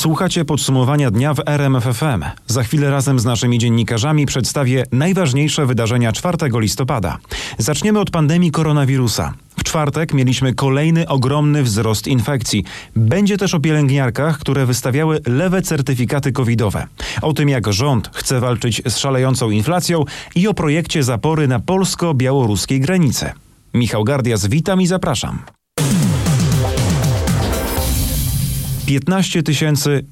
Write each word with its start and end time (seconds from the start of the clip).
Słuchacie 0.00 0.44
podsumowania 0.44 1.10
dnia 1.10 1.34
w 1.34 1.40
RMFFM. 1.46 2.24
Za 2.46 2.62
chwilę 2.62 2.90
razem 2.90 3.18
z 3.18 3.24
naszymi 3.24 3.58
dziennikarzami 3.58 4.26
przedstawię 4.26 4.84
najważniejsze 4.92 5.66
wydarzenia 5.66 6.12
4 6.12 6.36
listopada. 6.52 7.18
Zaczniemy 7.58 8.00
od 8.00 8.10
pandemii 8.10 8.50
koronawirusa. 8.50 9.34
W 9.58 9.64
czwartek 9.64 10.14
mieliśmy 10.14 10.54
kolejny 10.54 11.08
ogromny 11.08 11.62
wzrost 11.62 12.06
infekcji. 12.06 12.64
Będzie 12.96 13.36
też 13.36 13.54
o 13.54 13.60
pielęgniarkach, 13.60 14.38
które 14.38 14.66
wystawiały 14.66 15.20
lewe 15.26 15.62
certyfikaty 15.62 16.32
covidowe. 16.32 16.86
O 17.22 17.32
tym, 17.32 17.48
jak 17.48 17.72
rząd 17.72 18.10
chce 18.14 18.40
walczyć 18.40 18.82
z 18.86 18.96
szalejącą 18.96 19.50
inflacją 19.50 20.04
i 20.34 20.48
o 20.48 20.54
projekcie 20.54 21.02
zapory 21.02 21.48
na 21.48 21.60
polsko-białoruskiej 21.60 22.80
granicy. 22.80 23.32
Michał 23.74 24.04
Gardias, 24.04 24.46
witam 24.46 24.80
i 24.80 24.86
zapraszam. 24.86 25.38
15 28.90 29.42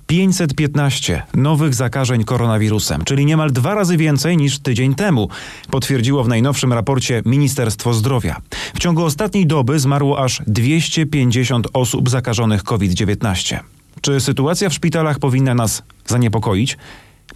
515 0.07 1.23
nowych 1.35 1.75
zakażeń 1.75 2.25
koronawirusem, 2.25 3.05
czyli 3.05 3.27
niemal 3.27 3.53
dwa 3.53 3.75
razy 3.75 3.97
więcej 3.97 4.37
niż 4.37 4.59
tydzień 4.59 4.95
temu, 4.95 5.29
potwierdziło 5.71 6.25
w 6.25 6.29
najnowszym 6.29 6.73
raporcie 6.73 7.23
Ministerstwo 7.27 7.95
Zdrowia. 7.95 8.37
W 8.75 8.79
ciągu 8.79 9.05
ostatniej 9.05 9.47
doby 9.47 9.79
zmarło 9.79 10.25
aż 10.25 10.43
250 10.47 11.67
osób 11.73 12.11
zakażonych 12.11 12.63
COVID-19. 12.63 13.59
Czy 14.01 14.21
sytuacja 14.21 14.69
w 14.69 14.75
szpitalach 14.75 15.19
powinna 15.19 15.55
nas 15.55 15.83
zaniepokoić? 16.07 16.77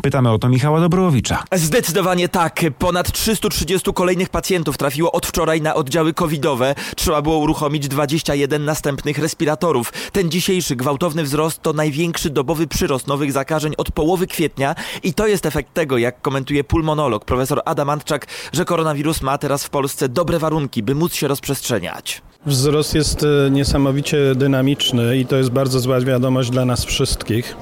Pytamy 0.03 0.31
o 0.31 0.39
to 0.39 0.49
Michała 0.49 0.81
Dobrowicza. 0.81 1.43
Zdecydowanie 1.53 2.29
tak. 2.29 2.61
Ponad 2.79 3.13
330 3.13 3.93
kolejnych 3.93 4.29
pacjentów 4.29 4.79
trafiło 4.79 5.13
od 5.13 5.27
wczoraj 5.27 5.63
na 5.63 5.75
oddziały 5.75 6.15
covidowe. 6.15 6.75
Trzeba 6.97 7.23
było 7.23 7.39
uruchomić 7.39 7.89
21 7.89 8.65
następnych 8.65 9.19
respiratorów. 9.19 9.93
Ten 10.13 10.31
dzisiejszy 10.31 10.77
gwałtowny 10.77 11.23
wzrost 11.23 11.63
to 11.63 11.73
największy 11.73 12.31
dobowy 12.31 12.67
przyrost 12.67 13.07
nowych 13.07 13.33
zakażeń 13.33 13.73
od 13.79 13.93
połowy 13.93 14.27
kwietnia 14.27 14.75
i 15.03 15.15
to 15.15 15.27
jest 15.27 15.47
efekt 15.47 15.75
tego, 15.75 15.99
jak 15.99 16.23
komentuje 16.23 16.65
pulmonolog 16.65 17.25
profesor 17.25 17.63
Adam 17.65 17.91
Antczak, 17.91 18.27
że 18.53 18.65
koronawirus 18.65 19.23
ma 19.23 19.39
teraz 19.39 19.65
w 19.65 19.71
Polsce 19.71 20.09
dobre 20.09 20.39
warunki, 20.39 20.83
by 20.83 20.95
móc 20.95 21.15
się 21.15 21.29
rozprzestrzeniać. 21.29 22.23
Wzrost 22.47 22.95
jest 22.95 23.25
e, 23.25 23.51
niesamowicie 23.51 24.35
dynamiczny 24.35 25.17
i 25.17 25.27
to 25.27 25.37
jest 25.37 25.51
bardzo 25.51 25.81
zła 25.81 26.01
wiadomość 26.01 26.51
dla 26.51 26.65
nas 26.65 26.85
wszystkich. 26.85 27.57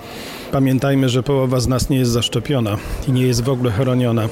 Pamiętajmy, 0.52 1.08
że 1.08 1.22
połowa 1.22 1.60
z 1.60 1.68
nas 1.68 1.90
nie 1.90 1.98
jest 1.98 2.10
zaszczepiona 2.10 2.76
i 3.08 3.12
nie 3.12 3.22
jest 3.22 3.44
w 3.44 3.48
ogóle 3.48 3.70
chroniona. 3.70 4.28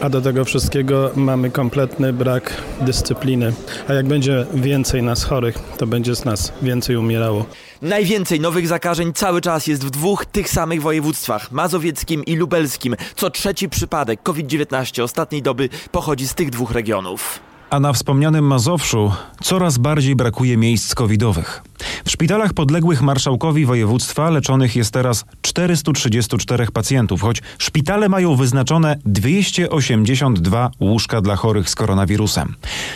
A 0.00 0.08
do 0.08 0.20
tego 0.20 0.44
wszystkiego 0.44 1.10
mamy 1.14 1.50
kompletny 1.50 2.12
brak 2.12 2.62
dyscypliny. 2.80 3.52
A 3.88 3.92
jak 3.92 4.06
będzie 4.06 4.46
więcej 4.54 5.02
nas 5.02 5.24
chorych, 5.24 5.58
to 5.78 5.86
będzie 5.86 6.16
z 6.16 6.24
nas 6.24 6.52
więcej 6.62 6.96
umierało. 6.96 7.44
Najwięcej 7.82 8.40
nowych 8.40 8.68
zakażeń 8.68 9.12
cały 9.12 9.40
czas 9.40 9.66
jest 9.66 9.84
w 9.84 9.90
dwóch 9.90 10.26
tych 10.26 10.48
samych 10.48 10.82
województwach, 10.82 11.52
mazowieckim 11.52 12.24
i 12.24 12.36
lubelskim. 12.36 12.96
Co 13.16 13.30
trzeci 13.30 13.68
przypadek 13.68 14.22
COVID-19 14.22 15.02
ostatniej 15.02 15.42
doby 15.42 15.68
pochodzi 15.92 16.28
z 16.28 16.34
tych 16.34 16.50
dwóch 16.50 16.70
regionów. 16.70 17.45
A 17.70 17.80
na 17.80 17.92
wspomnianym 17.92 18.44
Mazowszu 18.44 19.12
coraz 19.42 19.78
bardziej 19.78 20.16
brakuje 20.16 20.56
miejsc 20.56 20.94
covidowych. 20.94 21.62
W 22.04 22.10
szpitalach 22.10 22.52
podległych 22.52 23.02
marszałkowi 23.02 23.66
województwa 23.66 24.30
leczonych 24.30 24.76
jest 24.76 24.90
teraz 24.92 25.24
434 25.42 26.66
pacjentów, 26.66 27.22
choć 27.22 27.42
szpitale 27.58 28.08
mają 28.08 28.36
wyznaczone 28.36 28.96
282 29.04 30.70
łóżka 30.80 31.20
dla 31.20 31.36
chorych 31.36 31.70
z 31.70 31.74
koronawirusem. 31.74 32.54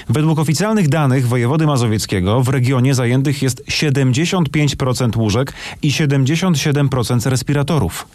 Według 0.09 0.39
oficjalnych 0.39 0.89
danych 0.89 1.29
wojewody 1.29 1.67
mazowieckiego 1.67 2.43
w 2.43 2.49
regionie 2.49 2.95
zajętych 2.95 3.43
jest 3.43 3.65
75% 3.67 5.17
łóżek 5.17 5.53
i 5.83 5.91
77% 5.91 7.31
respiratorów. 7.31 8.09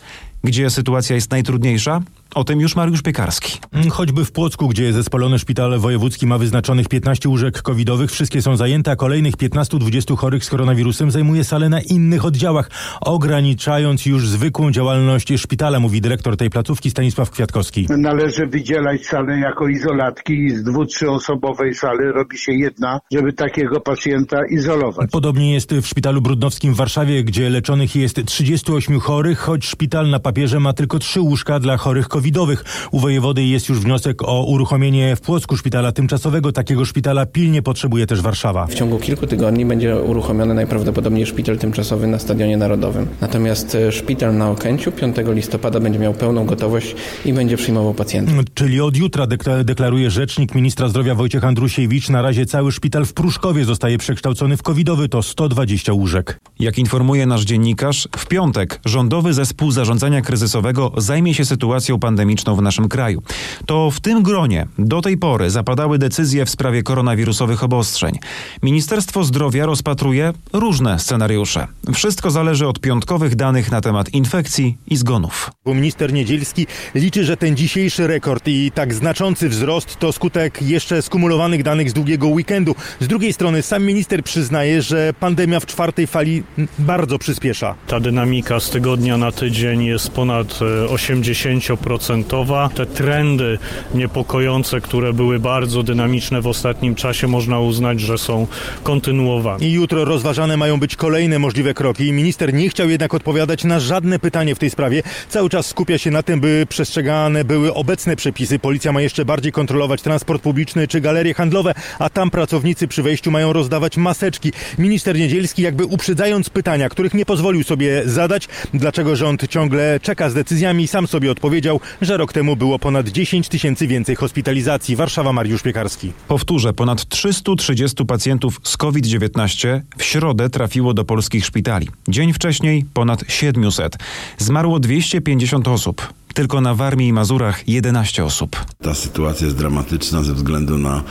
Gdzie 0.43 0.69
sytuacja 0.69 1.15
jest 1.15 1.31
najtrudniejsza? 1.31 2.01
O 2.35 2.43
tym 2.43 2.61
już 2.61 2.75
Mariusz 2.75 3.01
Piekarski. 3.01 3.59
Mm, 3.73 3.89
choćby 3.89 4.25
w 4.25 4.31
Płocku, 4.31 4.67
gdzie 4.67 4.93
zespolony 4.93 5.39
szpital 5.39 5.79
wojewódzki 5.79 6.27
ma 6.27 6.37
wyznaczonych 6.37 6.87
15 6.87 7.29
łóżek 7.29 7.61
covidowych, 7.61 8.11
wszystkie 8.11 8.41
są 8.41 8.55
zajęte, 8.55 8.91
a 8.91 8.95
kolejnych 8.95 9.35
15-20 9.37 10.17
chorych 10.17 10.45
z 10.45 10.49
koronawirusem 10.49 11.11
zajmuje 11.11 11.43
salę 11.43 11.69
na 11.69 11.81
innych 11.81 12.25
oddziałach, 12.25 12.69
ograniczając 13.01 14.05
już 14.05 14.27
zwykłą 14.27 14.71
działalność 14.71 15.33
szpitala, 15.37 15.79
mówi 15.79 16.01
dyrektor 16.01 16.37
tej 16.37 16.49
placówki 16.49 16.89
Stanisław 16.89 17.31
Kwiatkowski. 17.31 17.87
Należy 17.89 18.47
wydzielać 18.47 19.05
salę 19.05 19.39
jako 19.39 19.67
izolatki 19.67 20.33
i 20.33 20.49
z 20.49 20.63
dwu, 20.63 20.85
trzyosobowej 20.85 21.73
sali 21.73 22.05
robi 22.15 22.37
się 22.37 22.53
jedna, 22.53 22.99
żeby 23.11 23.33
takiego 23.33 23.81
pacjenta 23.81 24.37
izolować. 24.49 25.11
Podobnie 25.11 25.53
jest 25.53 25.73
w 25.73 25.87
szpitalu 25.87 26.21
brudnowskim 26.21 26.73
w 26.73 26.77
Warszawie, 26.77 27.23
gdzie 27.23 27.49
leczonych 27.49 27.95
jest 27.95 28.25
38 28.25 28.99
chorych, 28.99 29.39
choć 29.39 29.65
szpital 29.65 30.09
na 30.09 30.19
papierze 30.25 30.59
ma 30.59 30.73
tylko 30.73 30.99
trzy 30.99 31.21
łóżka 31.21 31.59
dla 31.59 31.77
chorych 31.77 32.07
covidowych. 32.07 32.65
U 32.91 32.99
wojewody 32.99 33.43
jest 33.43 33.69
już 33.69 33.79
wniosek 33.79 34.23
o 34.23 34.43
uruchomienie 34.43 35.15
w 35.15 35.21
Płocku 35.21 35.57
szpitala 35.57 35.91
tymczasowego. 35.91 36.51
Takiego 36.51 36.85
szpitala 36.85 37.25
pilnie 37.25 37.61
potrzebuje 37.61 38.07
też 38.07 38.21
Warszawa. 38.21 38.67
W 38.67 38.73
ciągu 38.73 38.99
kilku 38.99 39.27
tygodni 39.27 39.65
będzie 39.65 39.95
uruchomiony 39.95 40.53
najprawdopodobniej 40.53 41.25
szpital 41.25 41.57
tymczasowy 41.57 42.07
na 42.07 42.19
Stadionie 42.19 42.57
Narodowym. 42.57 43.07
Natomiast 43.21 43.75
e, 43.75 43.91
szpital 43.91 44.37
na 44.37 44.49
Okęciu 44.49 44.91
5 44.91 45.15
listopada 45.27 45.79
będzie 45.79 45.99
miał 45.99 46.13
pełną 46.13 46.45
gotowość 46.45 46.95
i 47.25 47.33
będzie 47.33 47.57
przyjmował 47.57 47.93
pacjentów. 47.93 48.35
Czyli 48.53 48.81
od 48.81 48.97
jutra 48.97 49.27
deklaruje 49.65 50.11
rzecznik 50.11 50.55
ministra 50.55 50.87
zdrowia 50.87 51.15
Wojciech 51.15 51.43
Andrusiewicz. 51.43 52.09
Na 52.09 52.21
razie 52.21 52.45
cały 52.45 52.71
szpital 52.71 53.05
w 53.05 53.13
Pruszkowie 53.13 53.65
zostaje 53.65 53.97
przekształcony 53.97 54.57
w 54.57 54.61
covidowy. 54.61 55.09
To 55.09 55.23
120 55.23 55.93
łóżek. 55.93 56.39
Jak 56.59 56.77
informuje 56.77 57.25
nasz 57.25 57.43
dziennikarz, 57.43 58.07
w 58.17 58.25
piątek 58.27 58.79
rządowy 58.85 59.33
zespół 59.33 59.71
zarządzania 59.71 60.14
kryzysowego 60.21 60.91
zajmie 60.97 61.33
się 61.33 61.45
sytuacją 61.45 61.99
pandemiczną 61.99 62.55
w 62.55 62.61
naszym 62.61 62.89
kraju. 62.89 63.23
To 63.65 63.91
w 63.91 63.99
tym 63.99 64.23
gronie 64.23 64.67
do 64.79 65.01
tej 65.01 65.17
pory 65.17 65.49
zapadały 65.49 65.97
decyzje 65.97 66.45
w 66.45 66.49
sprawie 66.49 66.83
koronawirusowych 66.83 67.63
obostrzeń. 67.63 68.19
Ministerstwo 68.63 69.23
Zdrowia 69.23 69.65
rozpatruje 69.65 70.33
różne 70.53 70.99
scenariusze. 70.99 71.67
Wszystko 71.93 72.31
zależy 72.31 72.67
od 72.67 72.79
piątkowych 72.79 73.35
danych 73.35 73.71
na 73.71 73.81
temat 73.81 74.13
infekcji 74.13 74.77
i 74.87 74.95
zgonów. 74.95 75.51
Minister 75.65 76.13
Niedzielski 76.13 76.67
liczy, 76.95 77.25
że 77.25 77.37
ten 77.37 77.55
dzisiejszy 77.55 78.07
rekord 78.07 78.47
i 78.47 78.71
tak 78.71 78.93
znaczący 78.93 79.49
wzrost 79.49 79.99
to 79.99 80.11
skutek 80.11 80.61
jeszcze 80.61 81.01
skumulowanych 81.01 81.63
danych 81.63 81.89
z 81.89 81.93
długiego 81.93 82.27
weekendu. 82.27 82.75
Z 82.99 83.07
drugiej 83.07 83.33
strony 83.33 83.61
sam 83.61 83.83
minister 83.83 84.23
przyznaje, 84.23 84.81
że 84.81 85.13
pandemia 85.19 85.59
w 85.59 85.65
czwartej 85.65 86.07
fali 86.07 86.43
bardzo 86.79 87.19
przyspiesza. 87.19 87.75
Ta 87.87 87.99
dynamika 87.99 88.59
z 88.59 88.69
tygodnia 88.69 89.17
na 89.17 89.31
tydzień 89.31 89.83
jest 89.83 90.04
ponad 90.09 90.59
80%. 90.87 92.69
Te 92.69 92.85
trendy 92.85 93.57
niepokojące, 93.93 94.81
które 94.81 95.13
były 95.13 95.39
bardzo 95.39 95.83
dynamiczne 95.83 96.41
w 96.41 96.47
ostatnim 96.47 96.95
czasie, 96.95 97.27
można 97.27 97.59
uznać, 97.59 97.99
że 97.99 98.17
są 98.17 98.47
kontynuowane. 98.83 99.65
I 99.65 99.71
jutro 99.71 100.05
rozważane 100.05 100.57
mają 100.57 100.79
być 100.79 100.95
kolejne 100.95 101.39
możliwe 101.39 101.73
kroki. 101.73 102.11
Minister 102.13 102.53
nie 102.53 102.69
chciał 102.69 102.89
jednak 102.89 103.13
odpowiadać 103.13 103.63
na 103.63 103.79
żadne 103.79 104.19
pytanie 104.19 104.55
w 104.55 104.59
tej 104.59 104.69
sprawie. 104.69 105.03
Cały 105.29 105.49
czas 105.49 105.67
skupia 105.67 105.97
się 105.97 106.11
na 106.11 106.23
tym, 106.23 106.39
by 106.39 106.65
przestrzegane 106.69 107.43
były 107.43 107.73
obecne 107.73 108.15
przepisy. 108.15 108.59
Policja 108.59 108.91
ma 108.91 109.01
jeszcze 109.01 109.25
bardziej 109.25 109.51
kontrolować 109.51 110.01
transport 110.01 110.41
publiczny 110.41 110.87
czy 110.87 111.01
galerie 111.01 111.33
handlowe, 111.33 111.73
a 111.99 112.09
tam 112.09 112.31
pracownicy 112.31 112.87
przy 112.87 113.03
wejściu 113.03 113.31
mają 113.31 113.53
rozdawać 113.53 113.97
maseczki. 113.97 114.51
Minister 114.77 115.17
Niedzielski 115.17 115.61
jakby 115.61 115.85
uprzedzając 115.85 116.49
pytania, 116.49 116.89
których 116.89 117.13
nie 117.13 117.25
pozwolił 117.25 117.63
sobie 117.63 118.01
zadać, 118.05 118.47
dlaczego 118.73 119.15
rząd 119.15 119.47
ciągle 119.47 119.94
czeka 119.99 120.29
z 120.29 120.33
decyzjami, 120.33 120.87
sam 120.87 121.07
sobie 121.07 121.31
odpowiedział, 121.31 121.79
że 122.01 122.17
rok 122.17 122.33
temu 122.33 122.55
było 122.55 122.79
ponad 122.79 123.09
10 123.09 123.49
tysięcy 123.49 123.87
więcej 123.87 124.15
hospitalizacji. 124.15 124.95
Warszawa, 124.95 125.33
Mariusz 125.33 125.61
Piekarski. 125.61 126.11
Powtórzę, 126.27 126.73
ponad 126.73 127.09
330 127.09 128.05
pacjentów 128.05 128.59
z 128.63 128.77
COVID-19 128.77 129.81
w 129.97 130.03
środę 130.03 130.49
trafiło 130.49 130.93
do 130.93 131.05
polskich 131.05 131.45
szpitali. 131.45 131.87
Dzień 132.07 132.33
wcześniej 132.33 132.85
ponad 132.93 133.23
700. 133.27 133.97
Zmarło 134.37 134.79
250 134.79 135.67
osób. 135.67 136.24
Tylko 136.35 136.61
na 136.61 136.75
Warmii 136.75 137.07
i 137.07 137.13
Mazurach 137.13 137.69
11 137.69 138.25
osób. 138.25 138.65
Ta 138.81 138.93
sytuacja 138.95 139.45
jest 139.45 139.57
dramatyczna 139.57 140.23
ze 140.23 140.33
względu 140.33 140.77
na 140.77 141.03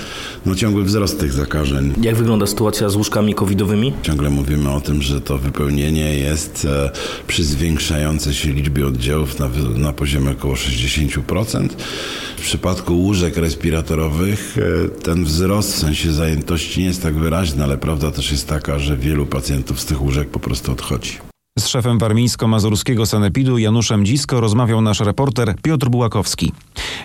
no, 0.47 0.55
ciągły 0.55 0.85
wzrost 0.85 1.21
tych 1.21 1.33
zakażeń. 1.33 1.95
Jak 2.03 2.17
wygląda 2.17 2.47
sytuacja 2.47 2.89
z 2.89 2.97
łóżkami 2.97 3.35
covidowymi? 3.35 3.93
Ciągle 4.03 4.31
mówimy 4.31 4.71
o 4.71 4.81
tym, 4.81 5.03
że 5.03 5.21
to 5.21 5.39
wypełnienie 5.39 6.19
jest 6.19 6.67
e, 6.71 6.91
przy 7.27 7.45
zwiększającej 7.45 8.35
się 8.35 8.53
liczbie 8.53 8.87
oddziałów 8.87 9.39
na, 9.39 9.49
na 9.77 9.93
poziomie 9.93 10.31
około 10.31 10.55
60%. 10.55 11.69
W 12.37 12.43
przypadku 12.43 12.99
łóżek 12.99 13.37
respiratorowych 13.37 14.57
e, 14.59 14.89
ten 14.89 15.25
wzrost 15.25 15.73
w 15.73 15.79
sensie 15.79 16.13
zajętości 16.13 16.81
nie 16.81 16.87
jest 16.87 17.03
tak 17.03 17.15
wyraźny, 17.15 17.65
ale 17.65 17.79
prawda 17.79 18.11
też 18.11 18.33
jest 18.33 18.49
taka, 18.49 18.79
że 18.79 18.97
wielu 18.97 19.27
pacjentów 19.27 19.81
z 19.81 19.85
tych 19.85 20.03
łóżek 20.03 20.31
po 20.31 20.41
prostu 20.41 20.73
odchodzi. 20.73 21.34
Z 21.59 21.67
szefem 21.67 21.99
warmińsko-mazurskiego 21.99 23.07
sanepidu 23.07 23.59
Januszem 23.59 24.05
Dzisko 24.05 24.41
rozmawiał 24.41 24.81
nasz 24.81 25.01
reporter 25.01 25.55
Piotr 25.63 25.89
Bułakowski. 25.89 26.53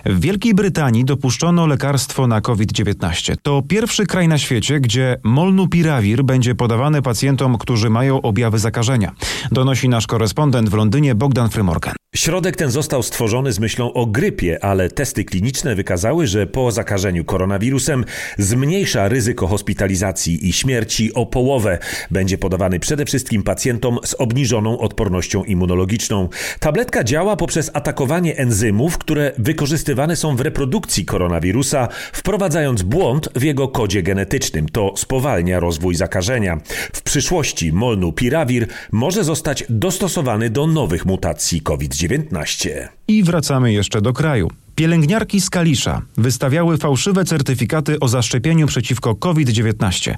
W 0.06 0.20
Wielkiej 0.20 0.54
Brytanii 0.54 1.06
dopuszczono 1.06 1.68
lekarstwo 1.68 2.28
na 2.28 2.42
COVID-19. 2.42 3.36
To 3.44 3.62
pierwszy 3.68 4.06
kraj 4.06 4.28
na 4.28 4.38
świecie, 4.38 4.80
gdzie 4.80 5.18
molnupiravir 5.24 6.24
będzie 6.24 6.56
podawany 6.56 7.02
pacjentom, 7.02 7.58
którzy 7.58 7.90
mają 7.90 8.22
objawy 8.22 8.60
zakażenia. 8.60 9.12
Donosi 9.52 9.90
nasz 9.90 10.08
korespondent 10.08 10.70
w 10.70 10.74
Londynie 10.74 11.16
Bogdan 11.16 11.50
Frymorgan. 11.50 11.96
Środek 12.16 12.56
ten 12.56 12.72
został 12.72 13.04
stworzony 13.04 13.52
z 13.52 13.60
myślą 13.60 13.94
o 13.94 14.06
grypie, 14.06 14.64
ale 14.64 14.90
testy 14.90 15.24
kliniczne 15.24 15.76
wykazały, 15.76 16.28
że 16.28 16.48
po 16.48 16.72
zakażeniu 16.72 17.26
koronawirusem 17.26 18.06
zmniejsza 18.38 19.08
ryzyko 19.08 19.48
hospitalizacji 19.48 20.50
i 20.50 20.54
śmierci 20.54 21.14
o 21.14 21.26
połowę. 21.26 21.78
Będzie 22.12 22.38
podawany 22.38 22.80
przede 22.80 23.06
wszystkim 23.06 23.44
pacjentom 23.44 24.00
z 24.06 24.16
obniżoną 24.40 24.80
odpornością 24.80 25.44
immunologiczną. 25.44 26.30
Tabletka 26.60 27.04
działa 27.04 27.36
poprzez 27.36 27.72
atakowanie 27.74 28.38
enzymów, 28.38 28.98
które 28.98 29.32
wykorzystywane 29.38 30.16
są 30.16 30.36
w 30.36 30.42
reprodukcji 30.42 31.06
koronawirusa, 31.06 31.88
wprowadzając 32.14 32.82
błąd 32.82 33.30
w 33.36 33.44
jego 33.44 33.68
kodzie 33.68 34.04
genetycznym. 34.04 34.70
To 34.70 34.94
spowalnia 34.98 35.60
rozwój 35.60 35.96
zakażenia. 35.96 36.58
W 36.94 37.02
przyszłości 37.02 37.74
molnupiravir 37.74 38.68
może 38.92 39.24
zostać 39.24 39.64
dostosowany 39.70 40.50
do 40.50 40.68
nowych 40.68 41.06
mutacji 41.06 41.62
COVID-19. 41.62 42.70
I 43.08 43.24
wracamy 43.24 43.74
jeszcze 43.74 44.02
do 44.02 44.14
kraju. 44.14 44.50
Pielęgniarki 44.80 45.42
z 45.42 45.50
Kalisza 45.50 46.02
wystawiały 46.18 46.78
fałszywe 46.78 47.26
certyfikaty 47.26 48.00
o 48.00 48.08
zaszczepieniu 48.08 48.68
przeciwko 48.68 49.16
COVID-19. 49.16 50.16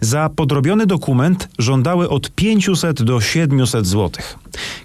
Za 0.00 0.28
podrobiony 0.28 0.86
dokument 0.86 1.48
żądały 1.58 2.08
od 2.08 2.30
500 2.30 3.02
do 3.02 3.20
700 3.20 3.86
zł. 3.86 4.10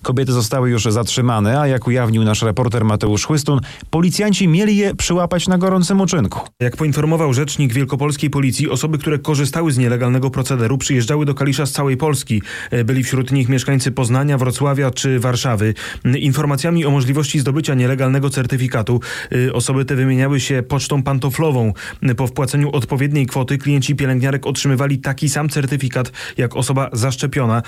Kobiety 0.02 0.32
zostały 0.32 0.70
już 0.70 0.84
zatrzymane, 0.84 1.60
a 1.60 1.68
jak 1.68 1.88
ujawnił 1.88 2.24
nasz 2.24 2.42
reporter 2.42 2.86
Mateusz 2.86 3.26
Chłystun, 3.26 3.60
policjanci 3.90 4.48
mieli 4.48 4.78
je 4.78 4.96
przyłapać 4.96 5.48
na 5.48 5.58
gorącym 5.58 6.02
uczynku. 6.02 6.40
Jak 6.60 6.78
poinformował 6.78 7.34
rzecznik 7.34 7.74
wielkopolskiej 7.74 8.30
policji, 8.30 8.70
osoby, 8.70 8.98
które 8.98 9.20
korzystały 9.20 9.72
z 9.72 9.78
nielegalnego 9.78 10.30
procederu, 10.30 10.78
przyjeżdżały 10.78 11.26
do 11.26 11.34
Kalisza 11.34 11.66
z 11.66 11.72
całej 11.72 11.98
Polski. 11.98 12.42
Byli 12.86 13.04
wśród 13.04 13.32
nich 13.32 13.50
mieszkańcy 13.50 13.92
Poznania, 13.92 14.38
Wrocławia 14.38 14.92
czy 14.92 15.20
Warszawy. 15.20 15.74
Informacjami 16.20 16.86
o 16.86 16.92
możliwości 16.92 17.40
zdobycia 17.40 17.74
nielegalnego 17.74 18.30
certyfikatu 18.30 19.00
osoby 19.54 19.86
te 19.86 19.96
wymieniały 19.96 20.40
się 20.40 20.64
pocztą 20.64 21.04
pantoflową. 21.04 21.74
Po 22.18 22.28
wpłaceniu 22.28 22.72
odpowiedniej 22.72 23.26
kwoty 23.26 23.58
klienci 23.58 23.96
pielęgniarek 23.96 24.48
otrzymywali 24.48 24.98
taki 24.98 25.30
sam 25.30 25.50
certyfikat 25.50 26.12
jak 26.38 26.56
osoba 26.56 26.90
zaszczepiona, 26.94 27.62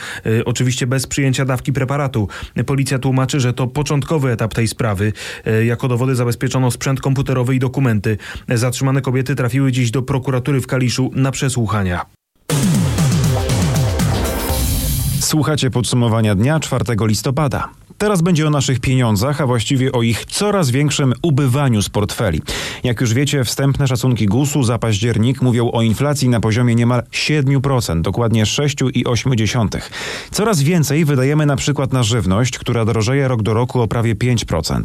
oczywiście 0.45 0.87
bez 0.87 1.07
przyjęcia 1.07 1.45
dawki 1.45 1.73
preparatu. 1.73 1.86
Policja 2.65 2.99
tłumaczy, 2.99 3.39
że 3.39 3.53
to 3.53 3.67
początkowy 3.67 4.31
etap 4.31 4.53
tej 4.53 4.67
sprawy. 4.67 5.13
Jako 5.65 5.87
dowody 5.87 6.15
zabezpieczono 6.15 6.71
sprzęt 6.71 7.01
komputerowy 7.01 7.55
i 7.55 7.59
dokumenty. 7.59 8.17
Zatrzymane 8.49 9.01
kobiety 9.01 9.35
trafiły 9.35 9.71
dziś 9.71 9.91
do 9.91 10.01
prokuratury 10.01 10.61
w 10.61 10.67
Kaliszu 10.67 11.11
na 11.15 11.31
przesłuchania. 11.31 12.05
Słuchacie 15.19 15.69
podsumowania 15.69 16.35
dnia 16.35 16.59
4 16.59 16.85
listopada. 17.01 17.69
Teraz 17.97 18.21
będzie 18.21 18.47
o 18.47 18.49
naszych 18.49 18.79
pieniądzach, 18.79 19.41
a 19.41 19.47
właściwie 19.47 19.91
o 19.91 20.01
ich 20.01 20.25
coraz 20.25 20.69
większym 20.69 21.13
ubywaniu 21.21 21.81
z 21.81 21.89
portfeli. 21.89 22.41
Jak 22.83 23.01
już 23.01 23.13
wiecie, 23.13 23.43
wstępne 23.43 23.87
szacunki 23.87 24.25
GUS-u 24.25 24.63
za 24.63 24.77
październik 24.77 25.41
mówią 25.41 25.71
o 25.71 25.81
inflacji 25.81 26.29
na 26.29 26.39
poziomie 26.39 26.75
niemal 26.75 27.03
7%, 27.11 28.01
dokładnie 28.01 28.43
6,8%. 28.43 29.81
Coraz 30.31 30.61
więcej 30.61 31.05
wydajemy 31.05 31.45
na 31.45 31.55
przykład 31.55 31.93
na 31.93 32.03
żywność, 32.03 32.57
która 32.57 32.85
drożeje 32.85 33.27
rok 33.27 33.41
do 33.41 33.53
roku 33.53 33.81
o 33.81 33.87
prawie 33.87 34.15
5%. 34.15 34.81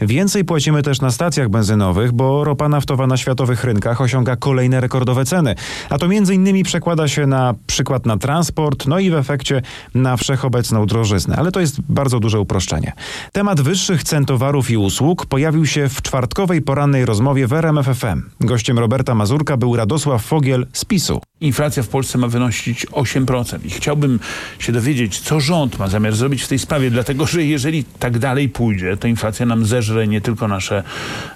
Więcej 0.00 0.44
płacimy 0.44 0.82
też 0.82 1.00
na 1.00 1.10
stacjach 1.10 1.48
benzynowych, 1.48 2.12
bo 2.12 2.44
ropa 2.44 2.68
naftowa 2.68 3.06
na 3.06 3.16
światowych 3.16 3.64
rynkach 3.64 4.00
osiąga 4.00 4.36
kolejne 4.36 4.80
rekordowe 4.80 5.24
ceny. 5.24 5.54
A 5.90 5.98
to 5.98 6.08
między 6.08 6.34
innymi 6.34 6.62
przekłada 6.62 7.08
się 7.08 7.26
na 7.26 7.54
przykład 7.66 8.06
na 8.06 8.16
transport, 8.16 8.86
no 8.86 8.98
i 8.98 9.10
w 9.10 9.14
efekcie 9.14 9.62
na 9.94 10.16
wszechobecną 10.16 10.86
drożyznę. 10.86 11.36
Ale 11.36 11.52
to 11.52 11.60
jest 11.60 11.80
bardzo 11.88 12.20
duże 12.20 12.40
uproszczenie 12.40 12.55
uproszczenie. 12.56 12.92
Temat 13.32 13.60
wyższych 13.60 14.04
cen 14.04 14.24
towarów 14.24 14.70
i 14.70 14.76
usług 14.76 15.26
pojawił 15.26 15.66
się 15.66 15.88
w 15.88 16.02
czwartkowej 16.02 16.62
porannej 16.62 17.04
rozmowie 17.04 17.46
w 17.46 17.52
RMFFM. 17.52 18.22
Gościem 18.40 18.78
Roberta 18.78 19.14
Mazurka 19.14 19.56
był 19.56 19.76
Radosław 19.76 20.24
Fogiel 20.24 20.66
z 20.72 20.84
PiSu. 20.84 21.20
Inflacja 21.40 21.82
w 21.82 21.88
Polsce 21.88 22.18
ma 22.18 22.28
wynosić 22.28 22.86
8% 22.86 23.58
i 23.64 23.70
chciałbym 23.70 24.20
się 24.58 24.72
dowiedzieć, 24.72 25.20
co 25.20 25.40
rząd 25.40 25.78
ma 25.78 25.88
zamiar 25.88 26.14
zrobić 26.14 26.42
w 26.42 26.48
tej 26.48 26.58
sprawie, 26.58 26.90
dlatego 26.90 27.26
że 27.26 27.44
jeżeli 27.44 27.84
tak 27.84 28.18
dalej 28.18 28.48
pójdzie, 28.48 28.96
to 28.96 29.08
inflacja 29.08 29.46
nam 29.46 29.66
zeżre 29.66 30.06
nie 30.06 30.20
tylko 30.20 30.48
nasze, 30.48 30.82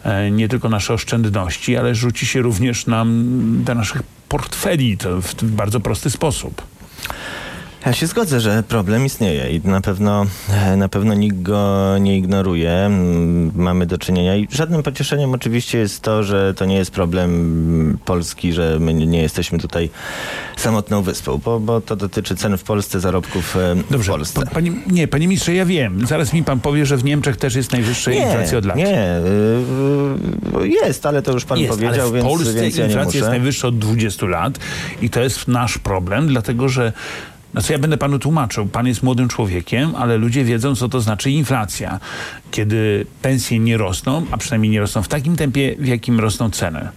e, 0.05 0.31
nie 0.31 0.49
tylko 0.49 0.69
nasze 0.69 0.95
oszczędności, 0.95 1.77
ale 1.77 1.95
rzuci 1.95 2.27
się 2.27 2.43
również 2.43 2.87
nam 2.87 3.25
do 3.65 3.75
naszych 3.75 4.03
portfeli 4.29 4.97
to 4.97 5.21
w 5.21 5.45
bardzo 5.45 5.81
prosty 5.81 6.11
sposób. 6.11 6.63
Ja 7.87 7.93
się 7.93 8.07
zgodzę, 8.07 8.41
że 8.41 8.63
problem 8.63 9.07
istnieje 9.07 9.51
i 9.51 9.61
na 9.65 9.81
pewno, 9.81 10.27
na 10.77 10.89
pewno 10.89 11.15
nikt 11.15 11.43
go 11.43 11.99
nie 12.01 12.19
ignoruje. 12.19 12.73
Mm, 12.73 13.53
mamy 13.55 13.87
do 13.87 13.99
czynienia 13.99 14.37
i 14.37 14.49
żadnym 14.51 14.83
pocieszeniem 14.83 15.35
oczywiście 15.35 15.79
jest 15.79 16.03
to, 16.03 16.23
że 16.23 16.55
to 16.55 16.65
nie 16.65 16.77
jest 16.77 16.91
problem 16.91 17.99
Polski, 18.05 18.53
że 18.53 18.77
my 18.81 18.95
nie 18.95 19.23
jesteśmy 19.23 19.59
tutaj 19.59 19.91
samotną 20.57 21.03
wyspą, 21.03 21.41
bo, 21.45 21.61
bo 21.61 21.81
to 21.81 21.97
dotyczy 21.97 22.37
cen 22.37 22.59
w 22.59 22.63
Polsce, 22.63 23.01
zarobków 23.01 23.57
Dobrze, 23.91 24.13
w 24.13 24.15
Polsce. 24.15 24.47
Panie, 24.47 24.73
nie, 24.87 25.09
panie 25.09 25.29
ministrze, 25.29 25.55
ja 25.55 25.67
wiem. 25.67 26.07
Zaraz 26.07 26.33
mi 26.33 26.45
pan 26.45 26.61
powie, 26.61 26.87
że 26.87 26.97
w 26.97 27.05
Niemczech 27.05 27.37
też 27.37 27.55
jest 27.55 27.73
najwyższa 27.73 28.11
nie, 28.11 28.17
inflacja 28.17 28.59
od 28.59 28.65
lat. 28.65 28.77
Nie, 28.77 29.21
yy, 30.55 30.69
jest, 30.69 31.07
ale 31.07 31.23
to 31.23 31.33
już 31.33 31.45
pan 31.45 31.59
jest, 31.59 31.71
powiedział, 31.71 32.01
ale 32.01 32.11
w 32.11 32.15
więc, 32.15 32.27
Polsce 32.27 32.53
więc 32.53 32.77
ja 32.77 32.87
inflacja 32.87 33.19
jest 33.19 33.31
najwyższa 33.31 33.69
od 33.69 33.79
20 33.79 34.27
lat 34.27 34.59
i 35.03 35.11
to 35.11 35.21
jest 35.21 35.49
nasz 35.49 35.79
problem, 35.79 36.29
dlatego 36.29 36.69
że 36.69 36.93
znaczy 37.53 37.73
ja 37.73 37.79
będę 37.79 37.97
panu 37.99 38.19
tłumaczył. 38.19 38.67
Pan 38.67 38.87
jest 38.87 39.03
młodym 39.03 39.29
człowiekiem, 39.29 39.95
ale 39.97 40.17
ludzie 40.17 40.45
wiedzą, 40.45 40.75
co 40.77 40.89
to 40.89 41.01
znaczy 41.01 41.31
inflacja. 41.31 42.01
Kiedy 42.51 43.07
pensje 43.23 43.59
nie 43.59 43.77
rosną, 43.77 44.23
a 44.31 44.37
przynajmniej 44.37 44.73
nie 44.73 44.81
rosną 44.81 45.03
w 45.03 45.09
takim 45.09 45.37
tempie, 45.37 45.77
w 45.79 45.87
jakim 45.87 46.21
rosną 46.21 46.51
ceny. 46.51 46.89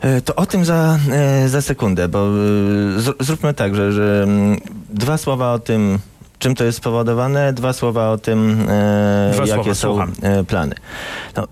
E, 0.00 0.20
To 0.20 0.34
o 0.34 0.46
tym 0.46 0.64
za, 0.64 0.98
e, 1.12 1.48
za 1.48 1.62
sekundę, 1.62 2.08
bo 2.08 2.26
e, 2.28 3.24
zróbmy 3.24 3.54
tak, 3.54 3.74
że, 3.74 3.92
że 3.92 4.22
mm, 4.22 4.60
dwa 4.90 5.18
słowa 5.18 5.52
o 5.52 5.58
tym, 5.58 5.98
czym 6.38 6.54
to 6.54 6.64
jest 6.64 6.78
spowodowane, 6.78 7.52
dwa 7.52 7.72
słowa 7.72 8.10
o 8.10 8.18
tym, 8.18 8.56
Dwa 9.32 9.46
jakie 9.46 9.52
słowa, 9.54 9.74
są 9.74 9.88
słucham. 9.88 10.12
plany. 10.46 10.74
No, 11.36 11.48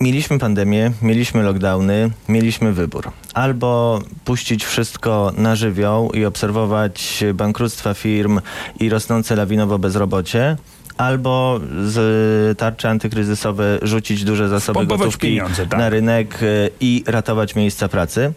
mieliśmy 0.00 0.38
pandemię, 0.38 0.92
mieliśmy 1.02 1.42
lockdowny, 1.42 2.10
mieliśmy 2.28 2.72
wybór. 2.72 3.10
Albo 3.34 4.00
puścić 4.24 4.64
wszystko 4.64 5.32
na 5.36 5.56
żywioł 5.56 6.12
i 6.12 6.24
obserwować 6.24 7.24
bankructwa 7.34 7.94
firm 7.94 8.40
i 8.80 8.88
rosnące 8.88 9.36
lawinowo 9.36 9.78
bezrobocie, 9.78 10.56
albo 10.96 11.60
z 11.86 12.58
tarczy 12.58 12.88
antykryzysowe 12.88 13.78
rzucić 13.82 14.24
duże 14.24 14.48
zasoby 14.48 14.78
Pompować 14.78 14.98
gotówki 14.98 15.26
pieniądze, 15.26 15.66
tak. 15.66 15.78
na 15.78 15.88
rynek 15.88 16.42
y, 16.42 16.70
i 16.80 17.04
ratować 17.06 17.54
miejsca 17.54 17.88
pracy, 17.88 18.32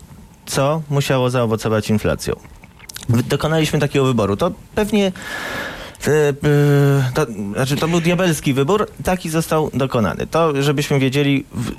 co 0.46 0.82
musiało 0.90 1.30
zaowocować 1.30 1.90
inflacją. 1.90 2.36
Dokonaliśmy 3.10 3.80
takiego 3.80 4.06
wyboru. 4.06 4.38
To 4.38 4.52
pewnie 4.76 5.12
to, 7.14 7.26
znaczy 7.54 7.76
to 7.76 7.88
był 7.88 8.02
diabelski 8.02 8.54
wybór, 8.54 8.88
taki 9.04 9.30
został 9.30 9.70
dokonany. 9.74 10.28
To, 10.28 10.62
żebyśmy 10.62 11.00
wiedzieli 11.00 11.46
w, 11.52 11.72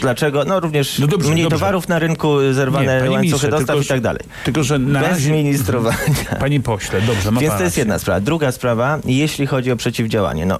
dlaczego, 0.00 0.44
no 0.44 0.60
również 0.60 0.98
No 0.98 1.06
dobrze, 1.06 1.30
mniej 1.30 1.42
dobrze. 1.44 1.58
towarów 1.58 1.88
na 1.88 1.98
rynku, 1.98 2.40
Nie, 2.40 2.54
zerwane 2.54 2.98
panie 2.98 3.10
łańcuchy 3.10 3.48
dostaw 3.48 3.66
tylko, 3.66 3.82
i 3.82 3.86
tak 3.86 4.00
dalej. 4.00 4.22
Tylko, 4.44 4.62
że 4.62 4.78
na 4.78 5.00
Bez 5.00 5.08
razie... 5.10 5.32
ministrowania. 5.32 5.98
Panie 6.40 6.60
pośle, 6.60 7.00
dobrze, 7.00 7.30
ma 7.30 7.40
Więc 7.40 7.54
to 7.54 7.62
jest 7.62 7.76
jedna 7.78 7.98
sprawa. 7.98 8.20
Druga 8.20 8.52
sprawa, 8.52 8.98
jeśli 9.04 9.46
chodzi 9.46 9.72
o 9.72 9.76
przeciwdziałanie. 9.76 10.46
No, 10.46 10.58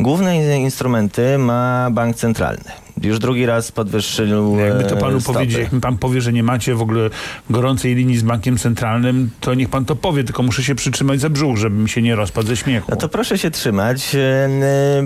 główne 0.00 0.36
in- 0.36 0.62
instrumenty 0.62 1.38
ma 1.38 1.88
bank 1.90 2.16
centralny. 2.16 2.64
Już 3.02 3.18
drugi 3.18 3.46
raz 3.46 3.72
podwyższył 3.72 4.58
Jakby 4.58 4.84
to 4.84 4.94
e, 4.96 5.00
panu 5.00 5.20
stopy. 5.20 5.34
powiedzieć, 5.34 5.58
jak 5.58 5.72
mi 5.72 5.80
pan 5.80 5.98
powie, 5.98 6.20
że 6.20 6.32
nie 6.32 6.42
macie 6.42 6.74
w 6.74 6.82
ogóle 6.82 7.10
gorącej 7.50 7.94
linii 7.94 8.18
z 8.18 8.22
bankiem 8.22 8.58
centralnym, 8.58 9.30
to 9.40 9.54
niech 9.54 9.68
pan 9.68 9.84
to 9.84 9.96
powie, 9.96 10.24
tylko 10.24 10.42
muszę 10.42 10.62
się 10.62 10.74
przytrzymać 10.74 11.20
za 11.20 11.30
brzuch, 11.30 11.56
żeby 11.56 11.76
mi 11.76 11.88
się 11.88 12.02
nie 12.02 12.16
rozpadł 12.16 12.48
ze 12.48 12.56
śmiechu. 12.56 12.86
No 12.90 12.96
to 12.96 13.08
proszę 13.08 13.38
się 13.38 13.50
trzymać, 13.50 14.14
e, 14.14 14.48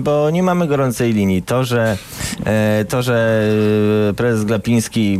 bo 0.03 0.29
nie 0.29 0.43
mamy 0.43 0.67
gorącej 0.67 1.13
linii. 1.13 1.41
To, 1.43 1.63
że, 1.63 1.97
e, 2.45 2.85
to, 2.89 3.01
że 3.01 3.43
prezes 4.15 4.45
Glapiński 4.45 5.19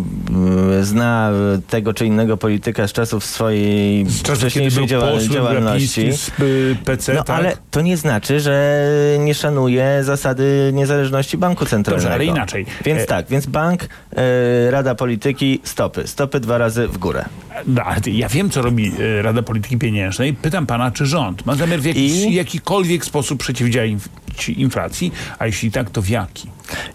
zna 0.82 1.32
tego 1.70 1.94
czy 1.94 2.06
innego 2.06 2.38
polityka 2.38 2.88
z 2.88 2.92
czasów 2.94 3.26
swojej 3.26 4.06
Z 4.10 4.22
czasów, 4.22 4.38
wcześniejszej 4.40 4.88
działa- 4.88 5.20
działalności. 5.20 6.14
Z 6.14 6.30
y, 6.40 6.76
PC, 6.86 7.14
No 7.14 7.24
tak? 7.24 7.40
ale 7.40 7.58
to 7.72 7.82
nie 7.82 7.98
znaczy, 7.98 8.40
że 8.40 8.84
nie 9.20 9.34
szanuje 9.34 10.00
zasady 10.04 10.72
niezależności 10.74 11.38
banku 11.38 11.66
centralnego. 11.66 12.04
Dobrze, 12.10 12.14
ale 12.16 12.26
inaczej. 12.26 12.63
Okej. 12.64 12.76
Więc 12.86 13.02
E, 13.02 13.06
tak, 13.06 13.28
więc 13.30 13.46
bank, 13.46 13.84
e, 14.16 14.72
Rada 14.72 14.96
Polityki, 14.96 15.60
stopy. 15.64 16.08
Stopy 16.08 16.40
dwa 16.40 16.58
razy 16.58 16.88
w 16.88 16.98
górę. 16.98 17.26
No, 17.68 17.84
ale 17.84 18.02
ty- 18.02 18.12
ja 18.12 18.30
wiem, 18.30 18.50
co 18.50 18.62
robi 18.62 18.92
e, 19.20 19.22
Rada 19.22 19.42
Polityki 19.42 19.78
Pieniężnej. 19.78 20.34
Pytam 20.34 20.66
pana, 20.66 20.92
czy 20.92 21.06
rząd 21.06 21.46
ma 21.46 21.56
zamiar 21.56 21.80
w 21.80 21.86
jakiś, 21.86 22.12
I? 22.12 22.34
jakikolwiek 22.34 23.06
sposób 23.06 23.40
przeciwdziałać 23.40 23.92
inf- 23.92 24.58
inflacji, 24.58 25.12
a 25.40 25.46
jeśli 25.46 25.72
tak, 25.72 25.90
to 25.90 26.02
w 26.02 26.10
jaki? 26.10 26.50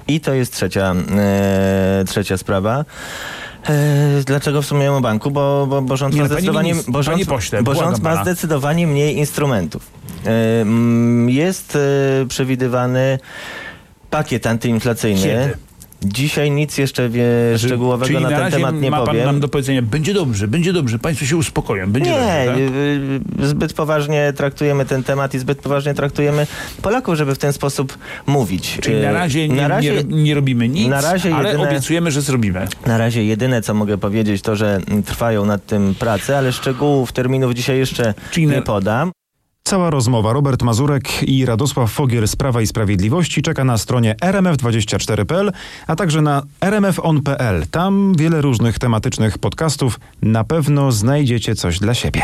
I 0.09 0.21
to 0.21 0.35
jest 0.35 0.53
trzecia, 0.53 0.95
e, 1.19 2.05
trzecia 2.07 2.37
sprawa. 2.37 2.85
E, 3.69 4.23
dlaczego 4.27 4.63
wspomniałem 4.63 4.95
o 4.95 5.01
banku? 5.01 5.31
Bo, 5.31 5.67
bo, 5.67 5.83
bo 5.83 5.97
rząd 5.97 6.15
Nie, 6.15 6.21
ma 6.23 6.29
no, 6.29 6.35
zdecydowanie, 6.35 6.71
ministrze, 6.73 6.93
bo 6.93 7.03
rząd, 7.03 7.27
pośle, 7.27 7.63
bo 7.63 7.75
rząd 7.75 8.03
ma 8.03 8.23
zdecydowanie 8.23 8.87
mniej 8.87 9.17
instrumentów. 9.19 9.91
E, 10.27 10.65
jest 11.27 11.77
e, 11.77 12.27
przewidywany 12.27 13.19
pakiet 14.11 14.47
antyinflacyjny. 14.47 15.23
Kiedy? 15.23 15.57
Dzisiaj 16.05 16.51
nic 16.51 16.79
jeszcze 16.79 17.09
wie, 17.09 17.25
szczegółowego 17.57 18.07
Czyli 18.07 18.23
na 18.23 18.29
ten 18.39 18.51
temat 18.51 18.75
nie 18.81 18.91
ma 18.91 18.97
pan 18.97 19.07
powiem. 19.07 19.25
nam 19.27 19.41
do 19.41 19.49
powiedzenia, 19.49 19.83
będzie 19.83 20.15
dobrze, 20.15 20.49
będzie 20.49 20.73
dobrze, 20.73 20.99
państwo 20.99 21.27
się 21.27 21.37
uspokoją, 21.37 21.93
będzie 21.93 22.11
Nie, 22.11 22.17
dobrze, 22.17 22.47
tak? 22.47 22.59
y, 23.39 23.45
y, 23.45 23.49
zbyt 23.49 23.73
poważnie 23.73 24.33
traktujemy 24.37 24.85
ten 24.85 25.03
temat 25.03 25.35
i 25.35 25.39
zbyt 25.39 25.59
poważnie 25.59 25.95
traktujemy 25.95 26.47
Polaków, 26.83 27.15
żeby 27.15 27.35
w 27.35 27.39
ten 27.39 27.53
sposób 27.53 27.99
mówić. 28.27 28.79
Czyli 28.81 29.01
na 29.03 29.11
Y, 29.11 29.15
razie 29.15 29.49
nie, 29.49 29.55
na 29.57 29.69
razie, 29.69 30.05
nie, 30.05 30.23
nie 30.25 30.35
robimy 30.35 30.69
nic, 30.69 30.89
na 30.89 31.01
razie 31.01 31.35
ale 31.35 31.49
jedyne- 31.49 31.69
obiecujemy, 31.69 32.11
że 32.11 32.21
zrobimy. 32.23 32.67
na 32.87 32.99
razie 32.99 33.25
jedyne, 33.25 33.63
co 33.63 33.75
mogę 33.75 33.99
powiedzieć, 33.99 34.43
to, 34.43 34.57
że 34.57 34.81
mm, 34.89 35.03
trwają 35.03 35.45
nad 35.45 35.67
tym 35.67 35.95
prace, 35.95 36.39
ale 36.39 36.53
szczegółów, 36.53 37.13
terminów 37.13 37.55
dzisiaj 37.55 37.79
jeszcze 37.79 38.15
Czyli 38.31 38.47
na- 38.47 38.55
nie 38.55 38.63
podam. 38.63 39.11
Cała 39.69 39.91
rozmowa 39.91 40.33
Robert 40.33 40.63
Mazurek 40.63 41.23
i 41.23 41.47
Radosław 41.47 41.93
Fogiel 41.93 42.29
z 42.29 42.37
Prawa 42.37 42.63
i 42.63 42.67
Sprawiedliwości 42.67 43.43
czeka 43.43 43.65
na 43.65 43.79
stronie 43.79 44.15
rmf24.pl, 44.21 45.53
a 45.87 45.97
także 45.97 46.23
na 46.23 46.43
rmfon.pl. 46.61 47.67
Tam 47.71 48.15
wiele 48.19 48.41
różnych 48.41 48.79
tematycznych 48.79 49.39
podcastów. 49.39 50.01
Na 50.23 50.45
pewno 50.45 50.93
znajdziecie 50.93 51.55
coś 51.55 51.79
dla 51.79 51.95
siebie. 51.95 52.23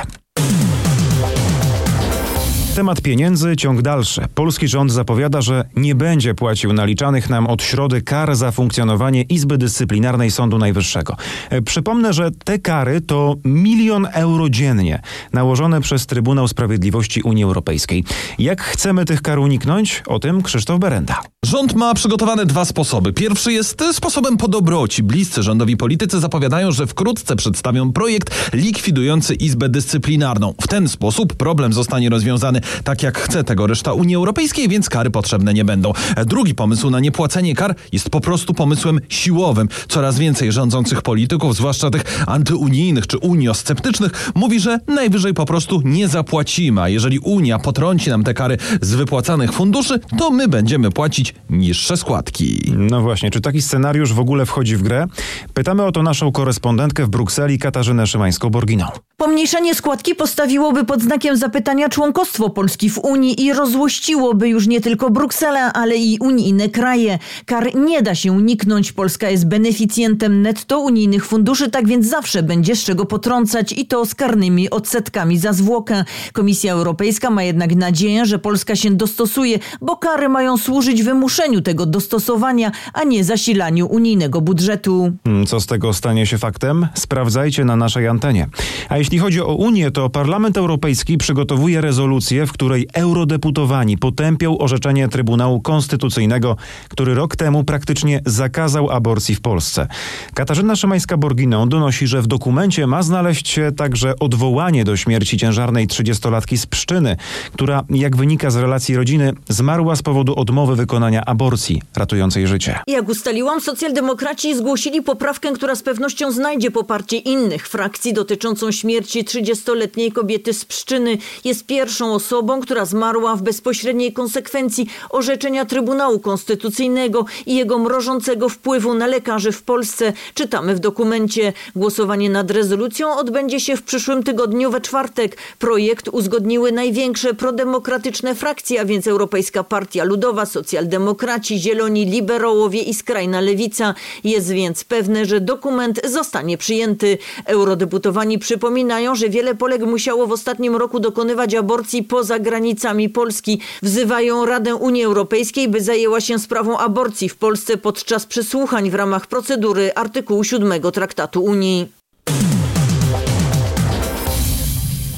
Temat 2.74 3.00
pieniędzy 3.00 3.56
ciąg 3.56 3.82
dalszy. 3.82 4.20
Polski 4.34 4.68
rząd 4.68 4.92
zapowiada, 4.92 5.42
że 5.42 5.64
nie 5.76 5.94
będzie 5.94 6.34
płacił 6.34 6.72
naliczanych 6.72 7.30
nam 7.30 7.46
od 7.46 7.62
środy 7.62 8.02
kar 8.02 8.36
za 8.36 8.50
funkcjonowanie 8.50 9.22
Izby 9.22 9.58
Dyscyplinarnej 9.58 10.30
Sądu 10.30 10.58
Najwyższego. 10.58 11.16
E, 11.50 11.62
Przypomnę, 11.62 12.12
że 12.12 12.30
te 12.44 12.58
kary 12.58 13.00
to 13.00 13.36
milion 13.44 14.06
euro 14.12 14.48
dziennie, 14.48 15.00
nałożone 15.32 15.80
przez 15.80 16.06
Trybunał 16.06 16.48
Sprawiedliwości 16.48 17.22
Unii 17.22 17.44
Europejskiej. 17.44 18.04
Jak 18.38 18.62
chcemy 18.62 19.04
tych 19.04 19.22
kar 19.22 19.38
uniknąć? 19.38 20.02
O 20.06 20.18
tym 20.18 20.42
Krzysztof 20.42 20.80
Berenda. 20.80 21.20
Rząd 21.44 21.74
ma 21.74 21.94
przygotowane 21.94 22.46
dwa 22.46 22.64
sposoby. 22.64 23.12
Pierwszy 23.12 23.52
jest 23.52 23.84
sposobem 23.92 24.36
po 24.36 24.48
dobroci. 24.48 25.02
Bliscy 25.02 25.42
rządowi 25.42 25.76
politycy 25.76 26.20
zapowiadają, 26.20 26.72
że 26.72 26.86
wkrótce 26.86 27.36
przedstawią 27.36 27.92
projekt 27.92 28.50
likwidujący 28.52 29.34
Izbę 29.34 29.68
Dyscyplinarną. 29.68 30.54
W 30.60 30.68
ten 30.68 30.88
sposób 30.88 31.34
problem 31.34 31.72
zostanie 31.72 32.10
rozwiązany 32.10 32.60
tak 32.84 33.02
jak 33.02 33.18
chce 33.18 33.44
tego 33.44 33.66
reszta 33.66 33.92
Unii 33.92 34.16
Europejskiej, 34.16 34.68
więc 34.68 34.88
kary 34.88 35.10
potrzebne 35.10 35.54
nie 35.54 35.64
będą. 35.64 35.92
Drugi 36.26 36.54
pomysł 36.54 36.90
na 36.90 37.00
niepłacenie 37.00 37.54
kar 37.54 37.74
jest 37.92 38.10
po 38.10 38.20
prostu 38.20 38.54
pomysłem 38.54 39.00
siłowym. 39.08 39.68
Coraz 39.88 40.18
więcej 40.18 40.52
rządzących 40.52 41.02
polityków, 41.02 41.56
zwłaszcza 41.56 41.90
tych 41.90 42.24
antyunijnych 42.26 43.06
czy 43.06 43.18
uniosceptycznych, 43.18 44.30
mówi, 44.34 44.60
że 44.60 44.78
najwyżej 44.86 45.34
po 45.34 45.46
prostu 45.46 45.82
nie 45.84 46.08
zapłacimy, 46.08 46.82
a 46.82 46.88
jeżeli 46.88 47.18
Unia 47.18 47.58
potrąci 47.58 48.10
nam 48.10 48.24
te 48.24 48.34
kary 48.34 48.58
z 48.80 48.94
wypłacanych 48.94 49.52
funduszy, 49.52 50.00
to 50.18 50.30
my 50.30 50.48
będziemy 50.48 50.90
płacić 50.90 51.34
niższe 51.50 51.96
składki. 51.96 52.72
No 52.76 53.00
właśnie, 53.00 53.30
czy 53.30 53.40
taki 53.40 53.62
scenariusz 53.62 54.12
w 54.12 54.18
ogóle 54.20 54.46
wchodzi 54.46 54.76
w 54.76 54.82
grę? 54.82 55.06
Pytamy 55.54 55.82
o 55.82 55.92
to 55.92 56.02
naszą 56.02 56.32
korespondentkę 56.32 57.04
w 57.04 57.08
Brukseli, 57.08 57.58
Katarzynę 57.58 58.06
Szymańską-Borginą. 58.06 58.86
Pomniejszenie 59.16 59.74
składki 59.74 60.14
postawiłoby 60.14 60.84
pod 60.84 61.02
znakiem 61.02 61.36
zapytania 61.36 61.88
członkostwo 61.88 62.50
Polski 62.54 62.90
w 62.90 62.98
Unii 62.98 63.42
i 63.44 63.52
rozłościłoby 63.52 64.48
już 64.48 64.66
nie 64.66 64.80
tylko 64.80 65.10
Brukselę, 65.10 65.72
ale 65.72 65.96
i 65.96 66.18
unijne 66.20 66.68
kraje. 66.68 67.18
Kar 67.46 67.74
nie 67.76 68.02
da 68.02 68.14
się 68.14 68.32
uniknąć. 68.32 68.92
Polska 68.92 69.30
jest 69.30 69.46
beneficjentem 69.48 70.42
netto 70.42 70.80
unijnych 70.80 71.26
funduszy, 71.26 71.70
tak 71.70 71.88
więc 71.88 72.06
zawsze 72.06 72.42
będzie 72.42 72.76
z 72.76 72.84
czego 72.84 73.04
potrącać 73.04 73.72
i 73.72 73.86
to 73.86 74.06
z 74.06 74.14
karnymi 74.14 74.70
odsetkami 74.70 75.38
za 75.38 75.52
zwłokę. 75.52 76.04
Komisja 76.32 76.72
Europejska 76.72 77.30
ma 77.30 77.42
jednak 77.42 77.74
nadzieję, 77.74 78.26
że 78.26 78.38
Polska 78.38 78.76
się 78.76 78.90
dostosuje, 78.90 79.58
bo 79.80 79.96
kary 79.96 80.28
mają 80.28 80.56
służyć 80.56 81.02
wymuszeniu 81.02 81.60
tego 81.60 81.86
dostosowania, 81.86 82.72
a 82.92 83.04
nie 83.04 83.24
zasilaniu 83.24 83.86
unijnego 83.86 84.40
budżetu. 84.40 85.12
Mm, 85.24 85.46
Co 85.46 85.60
z 85.60 85.66
tego 85.66 85.92
stanie 85.92 86.26
się 86.26 86.38
faktem? 86.38 86.88
Sprawdzajcie 86.94 87.64
na 87.64 87.76
naszej 87.76 88.08
antenie. 88.08 88.48
A 88.88 88.98
jeśli 88.98 89.18
chodzi 89.18 89.40
o 89.40 89.54
Unię, 89.54 89.90
to 89.90 90.10
Parlament 90.10 90.56
Europejski 90.56 91.18
przygotowuje 91.18 91.80
rezolucję, 91.80 92.43
w 92.46 92.52
której 92.52 92.88
eurodeputowani 92.92 93.98
potępią 93.98 94.58
orzeczenie 94.58 95.08
Trybunału 95.08 95.60
Konstytucyjnego, 95.60 96.56
który 96.88 97.14
rok 97.14 97.36
temu 97.36 97.64
praktycznie 97.64 98.20
zakazał 98.26 98.90
aborcji 98.90 99.34
w 99.34 99.40
Polsce. 99.40 99.86
Katarzyna 100.34 100.74
Szymańska-Borginą 100.74 101.68
donosi, 101.68 102.06
że 102.06 102.22
w 102.22 102.26
dokumencie 102.26 102.86
ma 102.86 103.02
znaleźć 103.02 103.48
się 103.48 103.72
także 103.76 104.18
odwołanie 104.20 104.84
do 104.84 104.96
śmierci 104.96 105.38
ciężarnej 105.38 105.88
30-latki 105.88 106.56
z 106.56 106.66
Pszczyny, 106.66 107.16
która, 107.52 107.84
jak 107.90 108.16
wynika 108.16 108.50
z 108.50 108.56
relacji 108.56 108.96
rodziny, 108.96 109.32
zmarła 109.48 109.96
z 109.96 110.02
powodu 110.02 110.34
odmowy 110.36 110.76
wykonania 110.76 111.24
aborcji 111.24 111.82
ratującej 111.96 112.46
życie. 112.46 112.78
Jak 112.86 113.08
ustaliłam, 113.08 113.60
socjaldemokraci 113.60 114.56
zgłosili 114.56 115.02
poprawkę, 115.02 115.52
która 115.52 115.74
z 115.74 115.82
pewnością 115.82 116.32
znajdzie 116.32 116.70
poparcie 116.70 117.16
innych 117.16 117.68
frakcji 117.68 118.12
dotyczącą 118.12 118.72
śmierci 118.72 119.24
30-letniej 119.24 120.12
kobiety 120.12 120.52
z 120.52 120.64
Pszczyny. 120.64 121.18
Jest 121.44 121.66
pierwszą 121.66 122.14
osobą, 122.14 122.33
która 122.62 122.84
zmarła 122.84 123.36
w 123.36 123.42
bezpośredniej 123.42 124.12
konsekwencji 124.12 124.86
orzeczenia 125.10 125.64
Trybunału 125.64 126.18
Konstytucyjnego 126.18 127.24
i 127.46 127.56
jego 127.56 127.78
mrożącego 127.78 128.48
wpływu 128.48 128.94
na 128.94 129.06
lekarzy 129.06 129.52
w 129.52 129.62
Polsce. 129.62 130.12
Czytamy 130.34 130.74
w 130.74 130.78
dokumencie. 130.78 131.52
Głosowanie 131.76 132.30
nad 132.30 132.50
rezolucją 132.50 133.16
odbędzie 133.16 133.60
się 133.60 133.76
w 133.76 133.82
przyszłym 133.82 134.22
tygodniu 134.22 134.70
we 134.70 134.80
czwartek. 134.80 135.36
Projekt 135.58 136.08
uzgodniły 136.08 136.72
największe 136.72 137.34
prodemokratyczne 137.34 138.34
frakcje, 138.34 138.80
a 138.80 138.84
więc 138.84 139.06
Europejska 139.06 139.64
Partia 139.64 140.04
Ludowa, 140.04 140.46
Socjaldemokraci, 140.46 141.58
Zieloni, 141.58 142.06
Liberałowie 142.06 142.82
i 142.82 142.94
Skrajna 142.94 143.40
Lewica. 143.40 143.94
Jest 144.24 144.50
więc 144.50 144.84
pewne, 144.84 145.26
że 145.26 145.40
dokument 145.40 146.00
zostanie 146.04 146.58
przyjęty. 146.58 147.18
Eurodeputowani 147.46 148.38
przypominają, 148.38 149.14
że 149.14 149.28
wiele 149.28 149.54
Polek 149.54 149.82
musiało 149.82 150.26
w 150.26 150.32
ostatnim 150.32 150.76
roku 150.76 151.00
dokonywać 151.00 151.54
aborcji 151.54 152.02
poza 152.02 152.23
granicami 152.40 153.08
Polski. 153.08 153.60
Wzywają 153.82 154.46
Radę 154.46 154.74
Unii 154.74 155.04
Europejskiej, 155.04 155.68
by 155.68 155.80
zajęła 155.80 156.20
się 156.20 156.38
sprawą 156.38 156.78
aborcji 156.78 157.28
w 157.28 157.36
Polsce 157.36 157.76
podczas 157.76 158.26
przesłuchań 158.26 158.90
w 158.90 158.94
ramach 158.94 159.26
procedury 159.26 159.92
artykułu 159.94 160.44
7 160.44 160.92
Traktatu 160.92 161.44
Unii. 161.44 162.03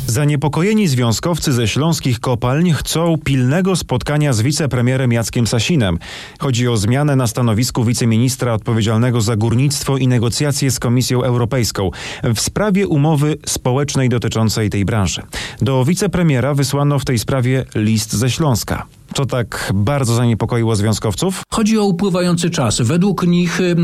Zaniepokojeni 0.07 0.89
związkowcy 0.89 1.53
ze 1.53 1.69
śląskich 1.69 2.21
kopalń 2.21 2.73
chcą 2.73 3.17
pilnego 3.25 3.77
spotkania 3.77 4.33
z 4.33 4.43
wicepremierem 4.43 5.13
Jackiem 5.13 5.47
Sasinem. 5.47 5.99
Chodzi 6.39 6.69
o 6.69 6.77
zmianę 6.77 7.17
na 7.17 7.27
stanowisku 7.27 7.85
wiceministra 7.85 8.53
odpowiedzialnego 8.53 9.21
za 9.21 9.37
górnictwo 9.37 9.97
i 9.97 10.09
negocjacje 10.09 10.71
z 10.71 10.79
Komisją 10.79 11.23
Europejską 11.23 11.91
w 12.35 12.41
sprawie 12.41 12.89
umowy 12.89 13.37
społecznej 13.47 14.09
dotyczącej 14.09 14.71
tej 14.71 14.85
branży. 14.85 15.23
Do 15.61 15.85
wicepremiera 15.85 16.55
wysłano 16.55 16.99
w 16.99 17.05
tej 17.05 17.19
sprawie 17.19 17.65
list 17.75 18.13
ze 18.13 18.31
Śląska. 18.31 18.87
Co 19.17 19.27
tak 19.27 19.73
bardzo 19.75 20.15
zaniepokoiło 20.15 20.77
związkowców? 20.77 21.43
Chodzi 21.51 21.79
o 21.79 21.85
upływający 21.85 22.51
czas. 22.51 22.81
Według 22.81 23.27
nich 23.27 23.61
y, 23.61 23.77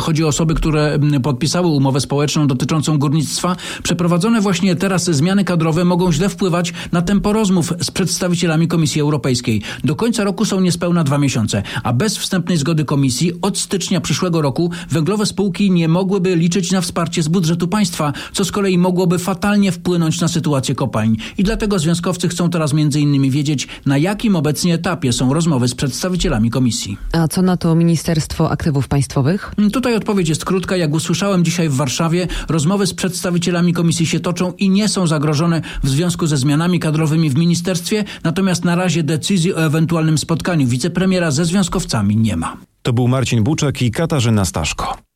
chodzi 0.00 0.24
o 0.24 0.28
osoby, 0.28 0.54
które 0.54 0.98
podpisały 1.22 1.66
umowę 1.66 2.00
społeczną 2.00 2.46
dotyczącą 2.46 2.98
górnictwa. 2.98 3.56
Przeprowadzone 3.82 4.40
właśnie 4.40 4.76
teraz 4.76 5.04
zmiany 5.04 5.44
kadrowe 5.44 5.84
mogą 5.84 6.12
źle 6.12 6.28
wpływać 6.28 6.72
na 6.92 7.02
tempo 7.02 7.32
rozmów 7.32 7.72
z 7.80 7.90
przedstawicielami 7.90 8.68
Komisji 8.68 9.00
Europejskiej. 9.00 9.62
Do 9.84 9.96
końca 9.96 10.24
roku 10.24 10.44
są 10.44 10.60
niespełna 10.60 11.04
dwa 11.04 11.18
miesiące, 11.18 11.62
a 11.82 11.92
bez 11.92 12.18
wstępnej 12.18 12.58
zgody 12.58 12.84
Komisji 12.84 13.32
od 13.42 13.58
stycznia 13.58 14.00
przyszłego 14.00 14.42
roku 14.42 14.70
węglowe 14.90 15.26
spółki 15.26 15.70
nie 15.70 15.88
mogłyby 15.88 16.36
liczyć 16.36 16.72
na 16.72 16.80
wsparcie 16.80 17.22
z 17.22 17.28
budżetu 17.28 17.68
państwa, 17.68 18.12
co 18.32 18.44
z 18.44 18.52
kolei 18.52 18.78
mogłoby 18.78 19.18
fatalnie 19.18 19.72
wpłynąć 19.72 20.20
na 20.20 20.28
sytuację 20.28 20.74
kopalń. 20.74 21.16
I 21.38 21.44
dlatego 21.44 21.78
związkowcy 21.78 22.28
chcą 22.28 22.50
teraz 22.50 22.72
między 22.72 23.00
innymi 23.00 23.30
wiedzieć, 23.30 23.68
na 23.86 23.98
jakim 23.98 24.36
obecnie 24.36 24.67
etapie 24.72 25.12
są 25.12 25.34
rozmowy 25.34 25.68
z 25.68 25.74
przedstawicielami 25.74 26.50
Komisji. 26.50 26.96
A 27.12 27.28
co 27.28 27.42
na 27.42 27.56
to 27.56 27.74
Ministerstwo 27.74 28.50
Aktywów 28.50 28.88
Państwowych? 28.88 29.52
Tutaj 29.72 29.94
odpowiedź 29.94 30.28
jest 30.28 30.44
krótka. 30.44 30.76
Jak 30.76 30.94
usłyszałem 30.94 31.44
dzisiaj 31.44 31.68
w 31.68 31.76
Warszawie, 31.76 32.26
rozmowy 32.48 32.86
z 32.86 32.94
przedstawicielami 32.94 33.72
komisji 33.72 34.06
się 34.06 34.20
toczą 34.20 34.52
i 34.52 34.70
nie 34.70 34.88
są 34.88 35.06
zagrożone 35.06 35.62
w 35.82 35.88
związku 35.88 36.26
ze 36.26 36.36
zmianami 36.36 36.80
kadrowymi 36.80 37.30
w 37.30 37.36
ministerstwie, 37.36 38.04
natomiast 38.24 38.64
na 38.64 38.76
razie 38.76 39.02
decyzji 39.02 39.54
o 39.54 39.64
ewentualnym 39.64 40.18
spotkaniu 40.18 40.66
wicepremiera 40.66 41.30
ze 41.30 41.44
związkowcami 41.44 42.16
nie 42.16 42.36
ma. 42.36 42.56
To 42.82 42.92
był 42.92 43.08
Marcin 43.08 43.42
Buczek 43.42 43.82
i 43.82 43.90
Katarzyna 43.90 44.44
Staszko. 44.44 45.07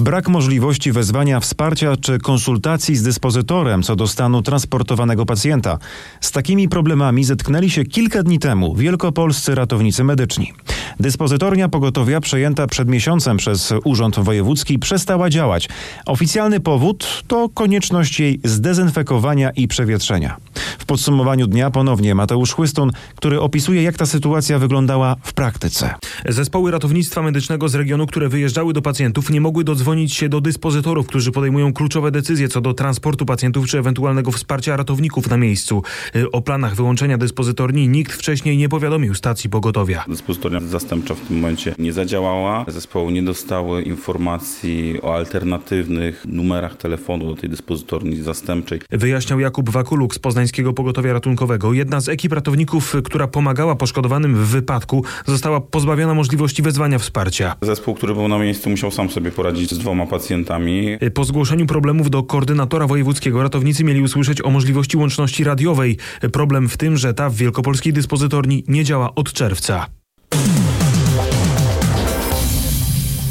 Brak 0.00 0.28
możliwości 0.28 0.92
wezwania 0.92 1.40
wsparcia 1.40 1.96
czy 1.96 2.18
konsultacji 2.18 2.96
z 2.96 3.02
dyspozytorem 3.02 3.82
co 3.82 3.96
do 3.96 4.06
stanu 4.06 4.42
transportowanego 4.42 5.26
pacjenta. 5.26 5.78
Z 6.20 6.32
takimi 6.32 6.68
problemami 6.68 7.24
zetknęli 7.24 7.70
się 7.70 7.84
kilka 7.84 8.22
dni 8.22 8.38
temu 8.38 8.74
wielkopolscy 8.74 9.54
ratownicy 9.54 10.04
medyczni. 10.04 10.52
Dyspozytornia 11.00 11.68
pogotowia 11.68 12.20
przejęta 12.20 12.66
przed 12.66 12.88
miesiącem 12.88 13.36
przez 13.36 13.74
Urząd 13.84 14.18
Wojewódzki 14.18 14.78
przestała 14.78 15.30
działać. 15.30 15.68
Oficjalny 16.06 16.60
powód 16.60 17.24
to 17.26 17.48
konieczność 17.48 18.20
jej 18.20 18.40
zdezynfekowania 18.44 19.50
i 19.50 19.68
przewietrzenia. 19.68 20.36
W 20.78 20.84
podsumowaniu 20.84 21.46
dnia 21.46 21.70
ponownie 21.70 22.14
Mateusz 22.14 22.52
Chłystun, 22.52 22.90
który 23.16 23.40
opisuje 23.40 23.82
jak 23.82 23.96
ta 23.96 24.06
sytuacja 24.06 24.58
wyglądała 24.58 25.16
w 25.22 25.32
praktyce. 25.32 25.94
Zespoły 26.28 26.70
ratownictwa 26.70 27.22
medycznego 27.22 27.68
z 27.68 27.74
regionu, 27.74 28.06
które 28.06 28.28
wyjeżdżały 28.28 28.72
do 28.72 28.82
pacjentów, 28.82 29.30
nie 29.30 29.40
mogły 29.40 29.64
dodzwonić 29.64 29.87
się 30.08 30.28
do 30.28 30.40
dyspozytorów, 30.40 31.06
którzy 31.06 31.32
podejmują 31.32 31.72
kluczowe 31.72 32.10
decyzje 32.10 32.48
co 32.48 32.60
do 32.60 32.74
transportu 32.74 33.26
pacjentów 33.26 33.66
czy 33.66 33.78
ewentualnego 33.78 34.32
wsparcia 34.32 34.76
ratowników 34.76 35.30
na 35.30 35.36
miejscu. 35.36 35.82
Y, 36.16 36.30
o 36.30 36.40
planach 36.40 36.74
wyłączenia 36.74 37.18
dyspozytorni 37.18 37.88
nikt 37.88 38.12
wcześniej 38.12 38.56
nie 38.56 38.68
powiadomił 38.68 39.14
stacji 39.14 39.50
pogotowia. 39.50 40.04
Dyspozytornia 40.08 40.60
zastępcza 40.60 41.14
w 41.14 41.20
tym 41.20 41.36
momencie 41.36 41.74
nie 41.78 41.92
zadziałała. 41.92 42.64
Zespoły 42.68 43.12
nie 43.12 43.22
dostały 43.22 43.82
informacji 43.82 45.02
o 45.02 45.14
alternatywnych 45.14 46.24
numerach 46.28 46.76
telefonu 46.76 47.34
do 47.34 47.40
tej 47.40 47.50
dyspozytorni 47.50 48.16
zastępczej. 48.16 48.80
Wyjaśniał 48.90 49.40
Jakub 49.40 49.70
Wakuluk 49.70 50.14
z 50.14 50.18
Poznańskiego 50.18 50.72
Pogotowia 50.72 51.12
Ratunkowego. 51.12 51.72
Jedna 51.72 52.00
z 52.00 52.08
ekip 52.08 52.32
ratowników, 52.32 52.96
która 53.04 53.26
pomagała 53.26 53.76
poszkodowanym 53.76 54.36
w 54.36 54.46
wypadku, 54.48 55.04
została 55.26 55.60
pozbawiona 55.60 56.14
możliwości 56.14 56.62
wezwania 56.62 56.98
wsparcia. 56.98 57.54
Zespół, 57.62 57.94
który 57.94 58.14
był 58.14 58.28
na 58.28 58.38
miejscu, 58.38 58.70
musiał 58.70 58.90
sam 58.90 59.10
sobie 59.10 59.30
poradzić 59.30 59.74
z 59.78 59.80
dwoma 59.80 60.06
pacjentami. 60.06 60.98
Po 61.14 61.24
zgłoszeniu 61.24 61.66
problemów 61.66 62.10
do 62.10 62.22
koordynatora 62.22 62.86
wojewódzkiego 62.86 63.42
ratownicy 63.42 63.84
mieli 63.84 64.02
usłyszeć 64.02 64.44
o 64.44 64.50
możliwości 64.50 64.96
łączności 64.96 65.44
radiowej. 65.44 65.96
Problem 66.32 66.68
w 66.68 66.76
tym, 66.76 66.96
że 66.96 67.14
ta 67.14 67.30
w 67.30 67.34
wielkopolskiej 67.34 67.92
dyspozytorni 67.92 68.64
nie 68.68 68.84
działa 68.84 69.14
od 69.14 69.32
czerwca. 69.32 69.86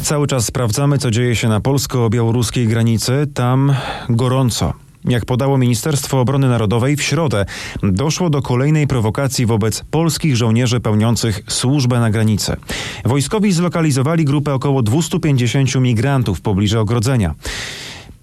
Cały 0.01 0.27
czas 0.27 0.45
sprawdzamy, 0.45 0.97
co 0.97 1.11
dzieje 1.11 1.35
się 1.35 1.47
na 1.47 1.59
polsko-białoruskiej 1.59 2.67
granicy. 2.67 3.27
Tam 3.33 3.73
gorąco. 4.09 4.86
Jak 5.07 5.25
podało 5.25 5.57
Ministerstwo 5.57 6.21
Obrony 6.21 6.49
Narodowej 6.49 6.95
w 6.95 7.03
środę, 7.03 7.45
doszło 7.83 8.29
do 8.29 8.41
kolejnej 8.41 8.87
prowokacji 8.87 9.45
wobec 9.45 9.83
polskich 9.91 10.35
żołnierzy 10.35 10.79
pełniących 10.79 11.41
służbę 11.47 11.99
na 11.99 12.09
granicy. 12.09 12.55
Wojskowi 13.05 13.51
zlokalizowali 13.51 14.25
grupę 14.25 14.53
około 14.53 14.81
250 14.81 15.75
migrantów 15.75 16.37
w 16.37 16.41
pobliżu 16.41 16.79
ogrodzenia. 16.79 17.33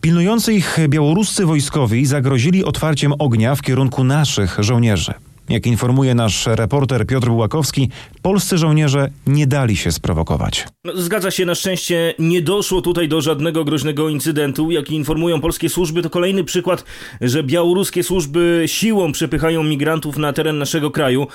Pilnujący 0.00 0.54
ich 0.54 0.78
białoruscy 0.88 1.46
wojskowi 1.46 2.06
zagrozili 2.06 2.64
otwarciem 2.64 3.12
ognia 3.18 3.54
w 3.54 3.62
kierunku 3.62 4.04
naszych 4.04 4.56
żołnierzy. 4.58 5.14
Jak 5.48 5.66
informuje 5.66 6.14
nasz 6.14 6.46
reporter 6.46 7.06
Piotr 7.06 7.28
Bułakowski, 7.28 7.88
polscy 8.22 8.58
żołnierze 8.58 9.10
nie 9.26 9.46
dali 9.46 9.76
się 9.76 9.92
sprowokować. 9.92 10.66
No, 10.84 10.92
zgadza 10.96 11.30
się, 11.30 11.46
na 11.46 11.54
szczęście 11.54 12.14
nie 12.18 12.42
doszło 12.42 12.82
tutaj 12.82 13.08
do 13.08 13.20
żadnego 13.20 13.64
groźnego 13.64 14.08
incydentu. 14.08 14.70
Jak 14.70 14.90
informują 14.90 15.40
polskie 15.40 15.68
służby, 15.68 16.02
to 16.02 16.10
kolejny 16.10 16.44
przykład, 16.44 16.84
że 17.20 17.42
białoruskie 17.42 18.02
służby 18.02 18.62
siłą 18.66 19.12
przepychają 19.12 19.62
migrantów 19.62 20.16
na 20.16 20.32
teren 20.32 20.58
naszego 20.58 20.90
kraju. 20.90 21.26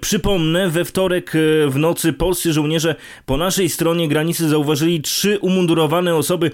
Przypomnę, 0.00 0.68
we 0.70 0.84
wtorek 0.84 1.34
e, 1.34 1.38
w 1.70 1.76
nocy 1.76 2.12
polscy 2.12 2.52
żołnierze 2.52 2.94
po 3.26 3.36
naszej 3.36 3.68
stronie 3.68 4.08
granicy 4.08 4.48
zauważyli 4.48 5.02
trzy 5.02 5.38
umundurowane 5.38 6.14
osoby 6.14 6.50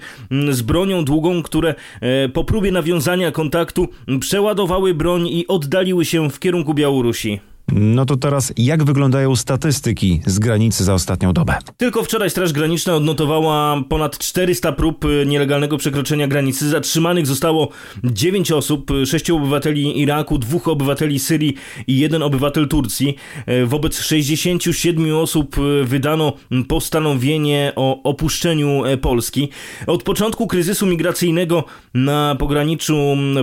z 0.49 0.61
bronią 0.61 1.05
długą, 1.05 1.43
które 1.43 1.75
e, 2.01 2.29
po 2.29 2.43
próbie 2.43 2.71
nawiązania 2.71 3.31
kontaktu 3.31 3.87
przeładowały 4.19 4.93
broń 4.93 5.27
i 5.27 5.47
oddaliły 5.47 6.05
się 6.05 6.29
w 6.29 6.39
kierunku 6.39 6.73
Białorusi. 6.73 7.04
Białorusi. 7.05 7.54
No 7.71 8.05
to 8.05 8.17
teraz 8.17 8.53
jak 8.57 8.83
wyglądają 8.83 9.35
statystyki 9.35 10.21
z 10.25 10.39
granicy 10.39 10.83
za 10.83 10.93
ostatnią 10.93 11.33
dobę? 11.33 11.57
Tylko 11.77 12.03
wczoraj 12.03 12.29
Straż 12.29 12.53
Graniczna 12.53 12.95
odnotowała 12.95 13.83
ponad 13.89 14.17
400 14.17 14.71
prób 14.71 15.05
y, 15.05 15.25
nielegalnego 15.25 15.77
przekroczenia 15.77 16.27
granicy. 16.27 16.69
Zatrzymanych 16.69 17.27
zostało 17.27 17.69
9 18.03 18.51
osób, 18.51 18.91
6 19.05 19.29
obywateli 19.29 19.99
Iraku, 19.99 20.37
2 20.37 20.59
obywateli 20.65 21.19
Syrii 21.19 21.55
i 21.87 21.99
1 21.99 22.23
obywatel 22.23 22.67
Turcji. 22.67 23.15
Y, 23.49 23.65
wobec 23.65 24.01
67 24.01 25.15
osób 25.15 25.57
y, 25.57 25.85
wydano 25.85 26.33
postanowienie 26.67 27.73
o 27.75 28.03
opuszczeniu 28.03 28.83
Polski. 29.01 29.49
Od 29.87 30.03
początku 30.03 30.47
kryzysu 30.47 30.85
migracyjnego 30.85 31.63
na 31.93 32.35
pograniczu 32.39 32.95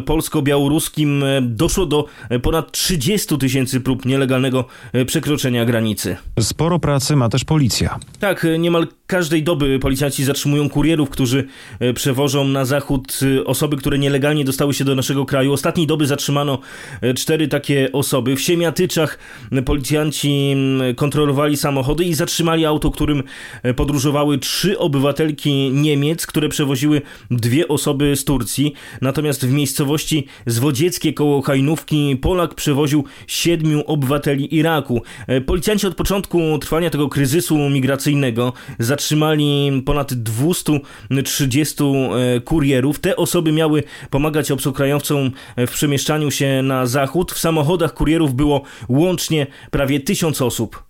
polsko-białoruskim 0.07 1.25
doszło 1.41 1.87
do 1.87 2.05
ponad 2.43 2.73
30 2.73 3.39
tysięcy 3.39 3.81
prób 3.81 4.05
nielegalnego 4.13 4.65
e, 4.93 5.05
przekroczenia 5.05 5.65
granicy. 5.65 6.17
Sporo 6.41 6.79
pracy 6.79 7.17
ma 7.17 7.29
też 7.29 7.45
policja. 7.45 7.99
Tak, 8.21 8.45
e, 8.45 8.59
niemal 8.59 8.87
każdej 9.07 9.43
doby 9.43 9.79
policjanci 9.79 10.25
zatrzymują 10.25 10.69
kurierów, 10.69 11.11
którzy 11.11 11.47
e, 11.81 11.93
przewożą 11.93 12.45
na 12.45 12.65
zachód 12.65 13.21
osoby, 13.47 13.77
które 13.77 13.99
nielegalnie 13.99 14.45
dostały 14.45 14.75
się 14.75 14.85
do 14.85 14.95
naszego 14.95 15.27
kraju. 15.27 15.53
Ostatniej 15.53 15.87
doby 15.87 16.07
zatrzymano 16.07 16.59
cztery 17.17 17.49
takie 17.49 17.93
osoby. 17.93 18.37
W 18.37 18.41
Siemiatyczach 18.41 19.19
policjanci 19.65 20.57
kontrolowali 20.97 21.57
samochody 21.57 22.05
i 22.05 22.15
zatrzymali 22.15 22.67
auto, 22.67 22.91
którym 22.91 23.23
podróżowały 23.77 24.39
trzy 24.39 24.79
obywatelki 24.79 25.71
Niemiec, 25.73 26.27
które 26.27 26.49
przewoziły 26.49 27.03
dwie 27.31 27.69
osoby 27.69 28.17
z 28.17 28.25
Turcji. 28.25 28.73
Natomiast 29.01 29.47
w 29.47 29.53
miejscowości 29.53 30.27
Zwodzieckie 30.47 31.13
koło 31.13 31.43
Hajnówki 31.43 32.17
Polak 32.17 32.55
przewoził 32.55 33.05
siedmiu 33.27 33.83
obywateli 33.87 34.02
Iraku. 34.51 35.03
E, 35.27 35.41
policjanci 35.41 35.87
od 35.87 35.95
początku 35.95 36.59
trwania 36.59 36.91
tego 36.91 37.09
kryzysu 37.09 37.59
migracyjnego 37.59 38.53
zatrzymali 38.79 39.83
ponad 39.87 40.15
230 40.15 41.85
e, 41.85 42.41
kurierów. 42.41 43.01
Te 43.01 43.17
osoby 43.17 43.53
miały 43.53 43.83
pomagać 44.11 44.51
obcokrajowcom 44.51 45.31
w 45.57 45.71
przemieszczaniu 45.71 46.31
się 46.31 46.63
na 46.63 46.87
zachód. 46.87 47.33
W 47.33 47.39
samochodach 47.39 47.95
kurierów 47.95 48.35
było 48.35 48.63
łącznie 48.89 49.47
prawie 49.71 50.01
tysiąc 50.01 50.43
osób. 50.43 50.83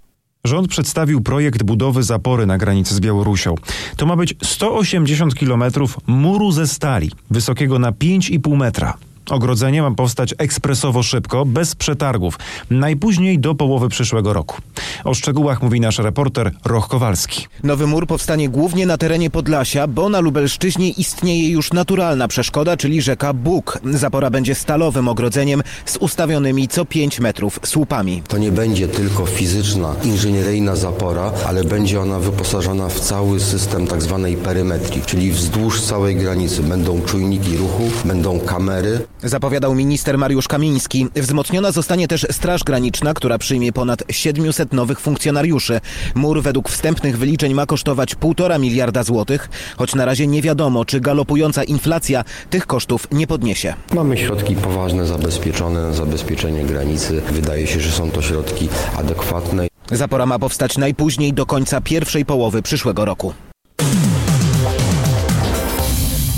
Rząd 0.45 0.69
przedstawił 0.69 1.21
projekt 1.21 1.63
budowy 1.63 2.03
zapory 2.03 2.47
na 2.47 2.59
granicy 2.59 2.95
z 2.95 3.01
Białorusią. 3.01 3.55
To 3.97 4.07
ma 4.07 4.17
być 4.17 4.35
180 4.43 5.35
km 5.35 5.65
muru 6.07 6.53
ze 6.53 6.67
stali, 6.67 7.11
wysokiego 7.31 7.79
na 7.79 7.93
5,5 7.93 8.57
metra. 8.57 8.95
Ogrodzenie 9.31 9.83
ma 9.83 9.91
powstać 9.91 10.35
ekspresowo 10.39 11.03
szybko, 11.03 11.45
bez 11.45 11.75
przetargów, 11.75 12.39
najpóźniej 12.71 13.39
do 13.39 13.55
połowy 13.55 13.89
przyszłego 13.89 14.33
roku. 14.33 14.57
O 15.05 15.15
szczegółach 15.15 15.63
mówi 15.63 15.81
nasz 15.81 15.99
reporter 15.99 16.53
Roch 16.65 16.89
Kowalski. 16.89 17.47
Nowy 17.63 17.87
mur 17.87 18.07
powstanie 18.07 18.49
głównie 18.49 18.87
na 18.87 18.99
terenie 18.99 19.31
Podlasia, 19.31 19.87
bo 19.87 20.09
na 20.09 20.21
Lubelszczyźnie 20.21 20.91
istnieje 20.91 21.49
już 21.49 21.73
naturalna 21.73 22.29
przeszkoda, 22.29 22.77
czyli 22.77 23.03
rzeka 23.03 23.33
Bóg. 23.33 23.79
Zapora 23.85 24.31
będzie 24.31 24.55
stalowym 24.55 25.09
ogrodzeniem 25.09 25.63
z 25.85 25.97
ustawionymi 25.97 26.69
co 26.69 26.85
5 26.85 27.21
metrów 27.21 27.61
słupami. 27.65 28.23
To 28.29 28.39
nie 28.39 28.53
będzie 28.53 28.89
tylko 28.89 29.27
fizyczna, 29.27 29.95
inżynieryjna 30.05 30.77
zapora, 30.77 31.33
ale 31.47 31.65
będzie 31.65 32.01
ona 32.01 32.19
wyposażona 32.19 32.89
w 32.89 33.01
cały 33.01 33.41
system 33.41 33.87
tak 33.87 34.03
zwanej 34.03 34.37
perymetrii, 34.37 35.03
czyli 35.07 35.33
wzdłuż 35.33 35.81
całej 35.81 36.17
granicy 36.17 36.63
będą 36.63 37.03
czujniki 37.03 37.57
ruchu, 37.57 37.83
będą 38.05 38.41
kamery, 38.41 39.07
Zapowiadał 39.23 39.75
minister 39.75 40.19
Mariusz 40.19 40.49
Kamiński. 40.49 41.09
Wzmocniona 41.17 41.73
zostanie 41.73 42.09
też 42.09 42.27
Straż 42.31 42.65
Graniczna, 42.65 43.15
która 43.15 43.39
przyjmie 43.39 43.73
ponad 43.73 44.03
700 44.11 44.73
nowych 44.73 45.01
funkcjonariuszy. 45.01 45.81
Mur 46.15 46.43
według 46.43 46.69
wstępnych 46.69 47.19
wyliczeń 47.19 47.55
ma 47.55 47.67
kosztować 47.67 48.17
1,5 48.17 48.61
miliarda 48.61 49.03
złotych, 49.03 49.51
choć 49.77 49.95
na 49.95 50.05
razie 50.05 50.27
nie 50.27 50.43
wiadomo, 50.43 50.85
czy 50.85 51.01
galopująca 51.01 51.65
inflacja 51.65 52.25
tych 52.51 52.67
kosztów 52.67 53.09
nie 53.13 53.27
podniesie. 53.27 53.75
Mamy 53.95 54.19
środki 54.19 54.57
poważne 54.57 55.07
zabezpieczone 55.07 55.83
na 55.83 55.93
zabezpieczenie 55.93 56.65
granicy. 56.65 57.23
Wydaje 57.33 57.67
się, 57.67 57.81
że 57.81 57.91
są 57.93 58.11
to 58.11 58.23
środki 58.23 58.69
adekwatne. 58.99 59.67
Zapora 59.91 60.27
ma 60.27 60.39
powstać 60.39 60.79
najpóźniej 60.79 61.33
do 61.33 61.47
końca 61.47 61.81
pierwszej 61.81 62.25
połowy 62.25 62.63
przyszłego 62.63 63.05
roku. 63.05 63.35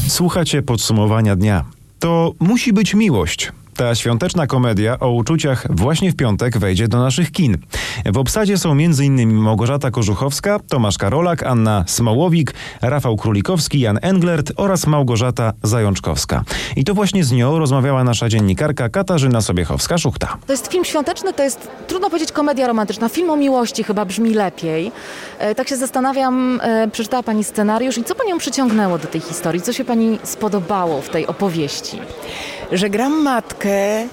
Słuchacie 0.08 0.62
podsumowania 0.62 1.36
dnia. 1.36 1.64
To 2.04 2.34
musi 2.40 2.72
być 2.72 2.94
miłość. 2.94 3.52
Ta 3.76 3.94
świąteczna 3.94 4.46
komedia 4.46 4.98
o 5.00 5.10
uczuciach 5.10 5.66
właśnie 5.70 6.12
w 6.12 6.16
piątek 6.16 6.58
wejdzie 6.58 6.88
do 6.88 6.98
naszych 6.98 7.32
kin. 7.32 7.58
W 8.06 8.18
obsadzie 8.18 8.58
są 8.58 8.72
m.in. 8.72 9.34
Małgorzata 9.34 9.90
Korzuchowska, 9.90 10.58
Tomasz 10.68 10.98
Karolak, 10.98 11.42
Anna 11.42 11.84
Smołowik, 11.86 12.54
Rafał 12.82 13.16
Królikowski, 13.16 13.80
Jan 13.80 13.98
Englert 14.02 14.52
oraz 14.56 14.86
Małgorzata 14.86 15.52
Zajączkowska. 15.62 16.44
I 16.76 16.84
to 16.84 16.94
właśnie 16.94 17.24
z 17.24 17.32
nią 17.32 17.58
rozmawiała 17.58 18.04
nasza 18.04 18.28
dziennikarka 18.28 18.88
Katarzyna 18.88 19.38
Sobiechowska-Szuchta. 19.38 20.26
To 20.46 20.52
jest 20.52 20.72
film 20.72 20.84
świąteczny, 20.84 21.32
to 21.32 21.42
jest 21.42 21.70
trudno 21.86 22.10
powiedzieć 22.10 22.32
komedia 22.32 22.66
romantyczna. 22.66 23.08
Film 23.08 23.30
o 23.30 23.36
miłości 23.36 23.84
chyba 23.84 24.04
brzmi 24.04 24.34
lepiej. 24.34 24.92
E, 25.38 25.54
tak 25.54 25.68
się 25.68 25.76
zastanawiam, 25.76 26.60
e, 26.62 26.88
przeczytała 26.92 27.22
Pani 27.22 27.44
scenariusz 27.44 27.98
i 27.98 28.04
co 28.04 28.14
Panią 28.14 28.38
przyciągnęło 28.38 28.98
do 28.98 29.06
tej 29.06 29.20
historii? 29.20 29.62
Co 29.62 29.72
się 29.72 29.84
Pani 29.84 30.18
spodobało 30.22 31.02
w 31.02 31.08
tej 31.08 31.26
opowieści? 31.26 31.98
Że 32.72 32.90
gram 32.90 33.22
matkę 33.22 34.06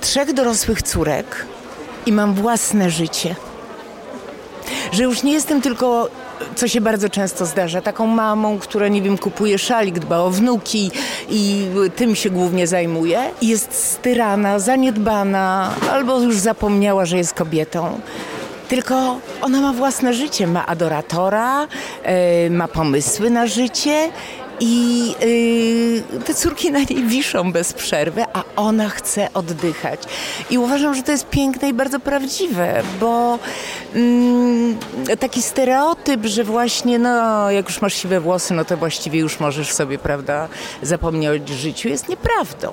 trzech 0.00 0.32
dorosłych 0.32 0.82
córek 0.82 1.46
i 2.06 2.12
mam 2.12 2.34
własne 2.34 2.90
życie. 2.90 3.34
Że 4.92 5.02
już 5.02 5.22
nie 5.22 5.32
jestem 5.32 5.60
tylko 5.62 6.08
co 6.54 6.68
się 6.68 6.80
bardzo 6.80 7.08
często 7.08 7.46
zdarza, 7.46 7.82
taką 7.82 8.06
mamą, 8.06 8.58
która, 8.58 8.88
nie 8.88 9.02
wiem, 9.02 9.18
kupuje 9.18 9.58
szalik, 9.58 9.98
dba 9.98 10.18
o 10.18 10.30
wnuki 10.30 10.90
i 11.30 11.66
tym 11.96 12.14
się 12.14 12.30
głównie 12.30 12.66
zajmuje. 12.66 13.20
Jest 13.42 13.74
styrana, 13.74 14.58
zaniedbana 14.58 15.70
albo 15.92 16.20
już 16.20 16.36
zapomniała, 16.36 17.04
że 17.06 17.16
jest 17.16 17.34
kobietą. 17.34 18.00
Tylko 18.68 19.18
ona 19.42 19.60
ma 19.60 19.72
własne 19.72 20.14
życie, 20.14 20.46
ma 20.46 20.66
adoratora, 20.66 21.66
yy, 22.44 22.50
ma 22.50 22.68
pomysły 22.68 23.30
na 23.30 23.46
życie 23.46 24.10
i 24.60 25.06
yy, 25.20 26.20
te 26.24 26.34
córki 26.34 26.72
na 26.72 26.78
niej 26.78 27.04
wiszą 27.06 27.52
bez 27.52 27.72
przerwy, 27.72 28.24
a 28.32 28.42
ona 28.56 28.88
chce 28.88 29.28
oddychać. 29.34 30.00
I 30.50 30.58
uważam, 30.58 30.94
że 30.94 31.02
to 31.02 31.12
jest 31.12 31.28
piękne 31.28 31.68
i 31.68 31.74
bardzo 31.74 32.00
prawdziwe, 32.00 32.82
bo 33.00 33.38
yy, 33.94 35.16
taki 35.16 35.42
stereotyp, 35.42 36.26
że 36.26 36.44
właśnie, 36.44 36.98
no, 36.98 37.50
jak 37.50 37.68
już 37.68 37.80
masz 37.80 37.94
siwe 37.94 38.20
włosy, 38.20 38.54
no 38.54 38.64
to 38.64 38.76
właściwie 38.76 39.20
już 39.20 39.40
możesz 39.40 39.72
sobie, 39.72 39.98
prawda, 39.98 40.48
zapomnieć 40.82 41.50
o 41.50 41.54
życiu, 41.54 41.88
jest 41.88 42.08
nieprawdą. 42.08 42.72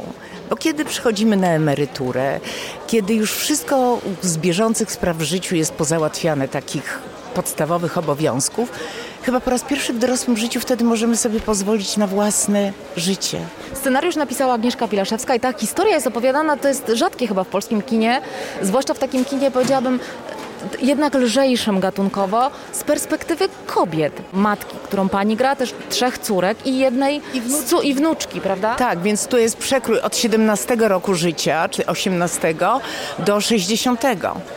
Bo 0.49 0.55
kiedy 0.55 0.85
przychodzimy 0.85 1.37
na 1.37 1.47
emeryturę, 1.47 2.39
kiedy 2.87 3.13
już 3.13 3.33
wszystko 3.33 3.99
z 4.21 4.37
bieżących 4.37 4.91
spraw 4.91 5.17
w 5.17 5.21
życiu 5.21 5.55
jest 5.55 5.73
pozałatwiane, 5.73 6.47
takich 6.47 6.99
podstawowych 7.33 7.97
obowiązków, 7.97 8.71
chyba 9.23 9.39
po 9.39 9.51
raz 9.51 9.63
pierwszy 9.63 9.93
w 9.93 9.99
dorosłym 9.99 10.37
życiu 10.37 10.59
wtedy 10.59 10.83
możemy 10.83 11.17
sobie 11.17 11.39
pozwolić 11.39 11.97
na 11.97 12.07
własne 12.07 12.73
życie. 12.97 13.39
Scenariusz 13.73 14.15
napisała 14.15 14.53
Agnieszka 14.53 14.87
Pilaszewska 14.87 15.35
i 15.35 15.39
ta 15.39 15.53
historia 15.53 15.93
jest 15.95 16.07
opowiadana, 16.07 16.57
to 16.57 16.67
jest 16.67 16.91
rzadkie 16.93 17.27
chyba 17.27 17.43
w 17.43 17.47
polskim 17.47 17.81
kinie, 17.81 18.21
zwłaszcza 18.61 18.93
w 18.93 18.99
takim 18.99 19.25
kinie 19.25 19.51
powiedziałabym 19.51 19.99
jednak 20.81 21.15
lżejszym 21.15 21.79
gatunkowo 21.79 22.51
z 22.71 22.83
perspektywy 22.83 23.49
kobiet. 23.65 24.13
Matki, 24.33 24.75
którą 24.83 25.09
pani 25.09 25.35
gra, 25.35 25.55
też 25.55 25.73
trzech 25.89 26.17
córek 26.17 26.65
i 26.65 26.77
jednej 26.77 27.21
i, 27.33 27.41
wnuczki, 27.41 27.87
i 27.87 27.93
wnuczki 27.93 28.41
prawda? 28.41 28.75
Tak, 28.75 29.01
więc 29.01 29.27
tu 29.27 29.37
jest 29.37 29.57
przekrój 29.57 29.99
od 29.99 30.17
17 30.17 30.75
roku 30.79 31.13
życia, 31.13 31.69
czy 31.69 31.85
18 31.85 32.55
do 33.19 33.41
60. 33.41 34.01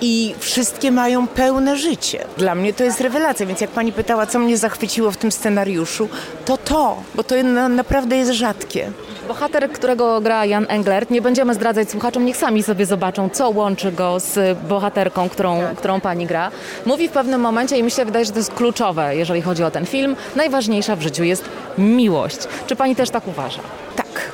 I 0.00 0.34
wszystkie 0.38 0.90
mają 0.90 1.26
pełne 1.26 1.76
życie. 1.76 2.24
Dla 2.36 2.54
mnie 2.54 2.72
to 2.72 2.84
jest 2.84 3.00
rewelacja, 3.00 3.46
więc 3.46 3.60
jak 3.60 3.70
pani 3.70 3.92
pytała, 3.92 4.26
co 4.26 4.38
mnie 4.38 4.56
zachwyciło 4.56 5.10
w 5.10 5.16
tym 5.16 5.32
scenariuszu, 5.32 6.08
to 6.44 6.56
to, 6.56 7.02
bo 7.14 7.24
to 7.24 7.34
naprawdę 7.68 8.16
jest 8.16 8.32
rzadkie. 8.32 8.90
Bohater, 9.30 9.72
którego 9.72 10.20
gra 10.20 10.44
Jan 10.44 10.66
Englert, 10.68 11.10
nie 11.10 11.22
będziemy 11.22 11.54
zdradzać 11.54 11.90
słuchaczom, 11.90 12.24
niech 12.24 12.36
sami 12.36 12.62
sobie 12.62 12.86
zobaczą, 12.86 13.28
co 13.28 13.50
łączy 13.50 13.92
go 13.92 14.20
z 14.20 14.58
bohaterką, 14.58 15.28
którą, 15.28 15.60
którą 15.76 16.00
pani 16.00 16.26
gra. 16.26 16.50
Mówi 16.86 17.08
w 17.08 17.12
pewnym 17.12 17.40
momencie 17.40 17.78
i 17.78 17.82
myślę, 17.82 18.04
wydaje, 18.04 18.24
że 18.24 18.32
to 18.32 18.38
jest 18.38 18.54
kluczowe, 18.54 19.16
jeżeli 19.16 19.42
chodzi 19.42 19.64
o 19.64 19.70
ten 19.70 19.86
film. 19.86 20.16
Najważniejsza 20.36 20.96
w 20.96 21.02
życiu 21.02 21.24
jest 21.24 21.44
miłość. 21.78 22.38
Czy 22.66 22.76
pani 22.76 22.96
też 22.96 23.10
tak 23.10 23.28
uważa? 23.28 23.60
Tak, 23.96 24.30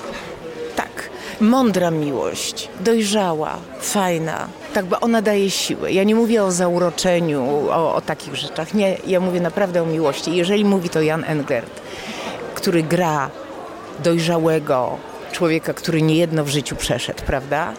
tak. 0.76 1.10
Mądra 1.40 1.90
miłość, 1.90 2.68
dojrzała, 2.80 3.56
fajna. 3.80 4.48
Tak, 4.74 4.84
bo 4.84 5.00
ona 5.00 5.22
daje 5.22 5.50
siłę. 5.50 5.92
Ja 5.92 6.04
nie 6.04 6.14
mówię 6.14 6.44
o 6.44 6.52
zauroczeniu, 6.52 7.68
o, 7.70 7.94
o 7.94 8.00
takich 8.00 8.36
rzeczach. 8.36 8.74
Nie, 8.74 8.96
ja 9.06 9.20
mówię 9.20 9.40
naprawdę 9.40 9.82
o 9.82 9.86
miłości. 9.86 10.36
Jeżeli 10.36 10.64
mówi 10.64 10.88
to 10.88 11.02
Jan 11.02 11.24
Englert, 11.24 11.80
który 12.54 12.82
gra 12.82 13.30
dojrzałego 14.04 14.98
człowieka, 15.32 15.74
który 15.74 16.02
niejedno 16.02 16.44
w 16.44 16.48
życiu 16.48 16.76
przeszedł, 16.76 17.22
prawda? 17.26 17.72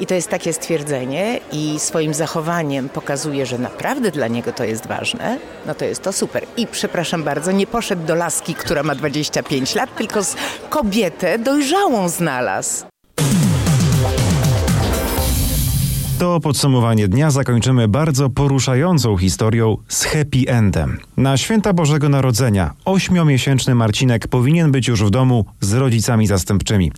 I 0.00 0.06
to 0.06 0.14
jest 0.14 0.28
takie 0.28 0.52
stwierdzenie 0.52 1.40
i 1.52 1.78
swoim 1.78 2.14
zachowaniem 2.14 2.88
pokazuje, 2.88 3.46
że 3.46 3.58
naprawdę 3.58 4.10
dla 4.10 4.28
niego 4.28 4.52
to 4.52 4.64
jest 4.64 4.86
ważne, 4.86 5.38
no 5.66 5.74
to 5.74 5.84
jest 5.84 6.02
to 6.02 6.12
super. 6.12 6.46
I 6.56 6.66
przepraszam 6.66 7.22
bardzo, 7.22 7.52
nie 7.52 7.66
poszedł 7.66 8.06
do 8.06 8.14
laski, 8.14 8.54
która 8.54 8.82
ma 8.82 8.94
25 8.94 9.74
lat, 9.74 9.96
tylko 9.96 10.20
kobietę 10.70 11.38
dojrzałą 11.38 12.08
znalazł. 12.08 12.84
To 16.20 16.40
podsumowanie 16.40 17.08
dnia 17.08 17.30
zakończymy 17.30 17.88
bardzo 17.88 18.30
poruszającą 18.30 19.16
historią 19.16 19.76
z 19.88 20.04
happy 20.04 20.44
endem. 20.46 20.98
Na 21.16 21.36
święta 21.36 21.72
Bożego 21.72 22.08
Narodzenia 22.08 22.70
ośmiomiesięczny 22.84 23.74
Marcinek 23.74 24.28
powinien 24.28 24.72
być 24.72 24.88
już 24.88 25.04
w 25.04 25.10
domu 25.10 25.44
z 25.60 25.74
rodzicami 25.74 26.26
zastępczymi. 26.26 26.92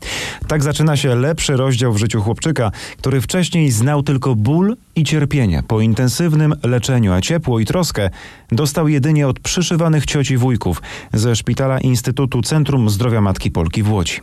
Tak 0.49 0.63
zaczyna 0.63 0.97
się 0.97 1.15
lepszy 1.15 1.57
rozdział 1.57 1.93
w 1.93 1.97
życiu 1.97 2.23
chłopczyka, 2.23 2.71
który 2.99 3.21
wcześniej 3.21 3.71
znał 3.71 4.03
tylko 4.03 4.35
ból 4.35 4.77
i 4.97 5.05
cierpienie. 5.05 5.63
Po 5.69 5.81
intensywnym 5.81 6.55
leczeniu, 6.63 7.13
a 7.13 7.21
ciepło 7.21 7.61
i 7.61 7.65
troskę 7.65 8.11
dostał 8.53 8.89
jedynie 8.89 9.29
od 9.29 9.41
przyszywanych 9.41 10.07
cioci 10.07 10.37
wujków 10.37 10.83
ze 11.13 11.37
szpitala 11.37 11.81
Instytutu 11.81 12.43
Centrum 12.43 12.91
Zdrowia 12.91 13.21
Matki 13.21 13.51
Polki 13.51 13.83
w 13.83 13.93
Łodzi. 13.93 14.21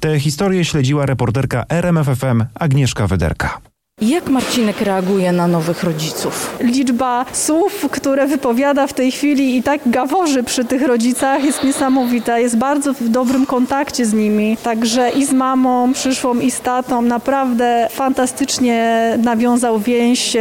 Tę 0.00 0.20
historię 0.20 0.64
śledziła 0.64 1.06
reporterka 1.06 1.64
RMFFM 1.68 2.44
Agnieszka 2.54 3.06
Wederka. 3.06 3.67
Jak 4.00 4.28
Marcinek 4.28 4.80
reaguje 4.80 5.32
na 5.32 5.46
nowych 5.46 5.84
rodziców? 5.84 6.56
Liczba 6.60 7.24
słów, 7.32 7.86
które 7.90 8.26
wypowiada 8.26 8.86
w 8.86 8.92
tej 8.92 9.12
chwili 9.12 9.56
i 9.56 9.62
tak 9.62 9.80
gaworzy 9.86 10.42
przy 10.42 10.64
tych 10.64 10.82
rodzicach 10.82 11.44
jest 11.44 11.64
niesamowita. 11.64 12.38
Jest 12.38 12.56
bardzo 12.56 12.94
w 12.94 13.08
dobrym 13.08 13.46
kontakcie 13.46 14.06
z 14.06 14.12
nimi. 14.12 14.56
Także 14.62 15.10
i 15.10 15.24
z 15.24 15.32
mamą 15.32 15.92
przyszłą 15.92 16.38
i 16.38 16.50
z 16.50 16.60
tatą 16.60 17.02
naprawdę 17.02 17.88
fantastycznie 17.90 19.18
nawiązał 19.22 19.78
więź. 19.78 20.36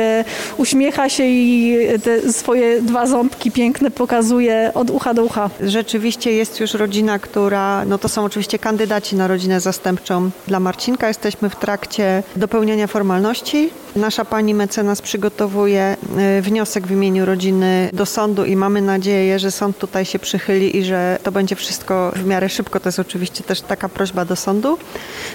Uśmiecha 0.58 1.10
się 1.10 1.24
i 1.24 1.78
te 2.04 2.34
swoje 2.34 2.82
dwa 2.82 3.08
ząbki 3.08 3.52
piękne 3.52 3.92
pokazuje 3.92 4.72
od 4.74 4.90
ucha 4.90 5.14
do 5.14 5.24
ucha. 5.24 5.50
Rzeczywiście 5.62 6.32
jest 6.32 6.60
już 6.60 6.74
rodzina, 6.74 7.20
która, 7.20 7.86
no 7.86 7.98
to 7.98 8.10
są 8.10 8.24
oczywiście 8.24 8.60
kandydaci 8.60 9.16
na 9.16 9.28
rodzinę 9.28 9.60
zastępczą 9.60 10.30
dla 10.48 10.60
Marcinka. 10.60 11.08
Jesteśmy 11.08 11.50
w 11.50 11.56
trakcie 11.56 12.24
dopełniania 12.36 12.88
formalności 12.88 13.47
Nasza 13.96 14.26
pani 14.26 14.54
mecenas 14.54 15.02
przygotowuje 15.02 15.98
e, 16.18 16.42
wniosek 16.42 16.88
w 16.88 16.92
imieniu 16.92 17.26
rodziny 17.26 17.90
do 17.94 18.06
sądu 18.06 18.46
i 18.46 18.56
mamy 18.56 18.82
nadzieję, 18.82 19.40
że 19.40 19.52
sąd 19.52 19.78
tutaj 19.78 20.06
się 20.06 20.20
przychyli 20.20 20.78
i 20.78 20.84
że 20.84 21.20
to 21.24 21.32
będzie 21.32 21.56
wszystko 21.56 22.12
w 22.16 22.26
miarę 22.26 22.50
szybko. 22.50 22.80
To 22.80 22.88
jest 22.88 23.00
oczywiście 23.00 23.44
też 23.44 23.62
taka 23.62 23.90
prośba 23.90 24.26
do 24.26 24.36
sądu. 24.36 24.78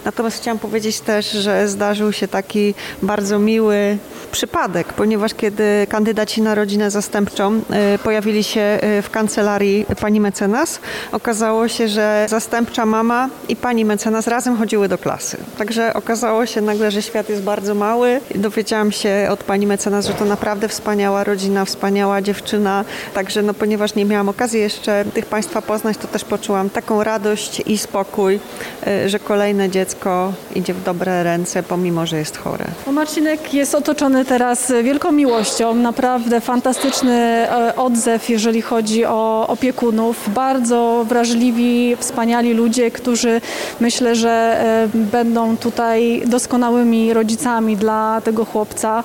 Natomiast 0.05 0.37
chciałam 0.37 0.59
powiedzieć 0.59 1.01
też, 1.01 1.31
że 1.31 1.69
zdarzył 1.69 2.13
się 2.13 2.29
taki 2.29 2.75
bardzo 3.03 3.39
miły 3.39 3.99
przypadek, 4.33 4.93
ponieważ 4.93 5.35
kiedy 5.35 5.87
kandydaci 5.89 6.43
na 6.43 6.55
rodzinę 6.55 6.91
zastępczą 6.91 7.61
e, 7.71 7.99
pojawili 7.99 8.45
się 8.45 8.61
e, 8.61 9.03
w 9.03 9.11
kancelarii 9.11 9.87
pani 10.01 10.21
mecenas, 10.21 10.81
okazało 11.13 11.69
się, 11.69 11.89
że 11.89 12.27
zastępcza 12.29 12.87
mama 12.87 13.29
i 13.49 13.57
pani 13.57 13.85
mecenas 13.85 14.27
razem 14.27 14.57
chodziły 14.57 14.89
do 14.89 14.99
klasy. 14.99 15.37
Także 15.59 15.95
okazało 15.95 16.47
się 16.47 16.61
nagle, 16.61 16.91
że 16.91 17.03
świat 17.03 17.29
jest 17.29 17.43
bardzo 17.43 17.75
mały 17.75 18.21
Dowiedziałam 18.35 18.93
się 18.93 19.29
od 19.31 19.45
pani 19.45 19.67
mecenas, 19.67 20.07
że 20.07 20.15
to 20.15 20.25
naprawdę 20.25 20.69
wspaniała 20.69 21.25
rodzina, 21.25 21.65
wspaniała 21.65 22.23
dziewczyna. 22.23 22.85
Także 23.15 23.43
no, 23.43 23.55
ponieważ 23.55 23.95
nie 23.95 24.05
miałam 24.05 24.29
okazji 24.29 24.61
jeszcze 24.61 25.05
tych 25.15 25.27
państwa 25.27 25.63
poznać, 25.63 25.97
to 25.97 26.09
też 26.09 26.25
poczułam 26.25 26.71
taką 26.71 27.05
radość 27.05 27.63
i 27.67 27.79
spokój, 27.79 28.41
y, 28.87 29.09
że 29.09 29.19
kolejne 29.19 29.71
dziecko 29.71 30.33
idzie 30.55 30.75
w 30.75 30.83
dobre 30.83 31.23
ręce, 31.23 31.63
pomimo, 31.63 32.07
że 32.07 32.19
jest 32.19 32.37
chore. 32.37 32.65
Marcinek 32.93 33.55
jest 33.55 33.75
otoczony 33.75 34.22
nastawiony 34.23 34.25
teraz 34.25 34.73
wielką 34.83 35.13
miłością. 35.13 35.75
Naprawdę 35.75 36.41
fantastyczny 36.41 37.13
e, 37.13 37.77
odzew, 37.77 38.29
jeżeli 38.29 38.63
chodzi 38.63 39.05
o 39.05 39.47
opiekunów. 39.49 40.31
Bardzo 40.35 41.05
wrażliwi, 41.09 41.97
wspaniali 41.97 42.55
ludzie, 42.55 42.91
którzy 42.91 43.41
myślę, 43.81 44.15
że 44.15 44.31
e, 44.31 44.89
będą 44.95 45.57
tutaj 45.57 46.23
doskonałymi 46.27 47.15
rodzicami 47.15 47.77
dla 47.77 48.21
tego 48.25 48.45
chłopca. 48.45 49.05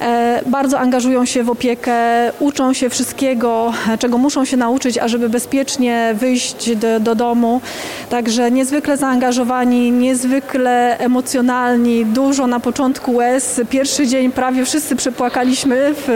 E, 0.00 0.42
Bardzo 0.46 0.78
angażują 0.78 1.24
się 1.24 1.44
w 1.44 1.50
opiekę, 1.50 1.94
uczą 2.40 2.72
się 2.72 2.90
wszystkiego, 2.90 3.72
czego 3.98 4.18
muszą 4.18 4.44
się 4.44 4.56
nauczyć, 4.56 4.98
ażeby 4.98 5.28
bezpiecznie 5.28 6.14
wyjść 6.14 6.76
do, 6.76 7.00
do 7.00 7.14
domu. 7.14 7.60
Także 8.10 8.50
niezwykle 8.50 8.96
zaangażowani, 8.96 9.90
niezwykle 9.90 10.98
emocjonalni, 10.98 12.06
dużo 12.06 12.46
na 12.46 12.60
początku 12.60 13.12
łez. 13.14 13.60
Pierwszy 13.70 14.06
dzień 14.06 14.32
prawie 14.32 14.53
wszyscy 14.64 14.96
przepłakaliśmy 14.96 15.94
w 15.94 16.10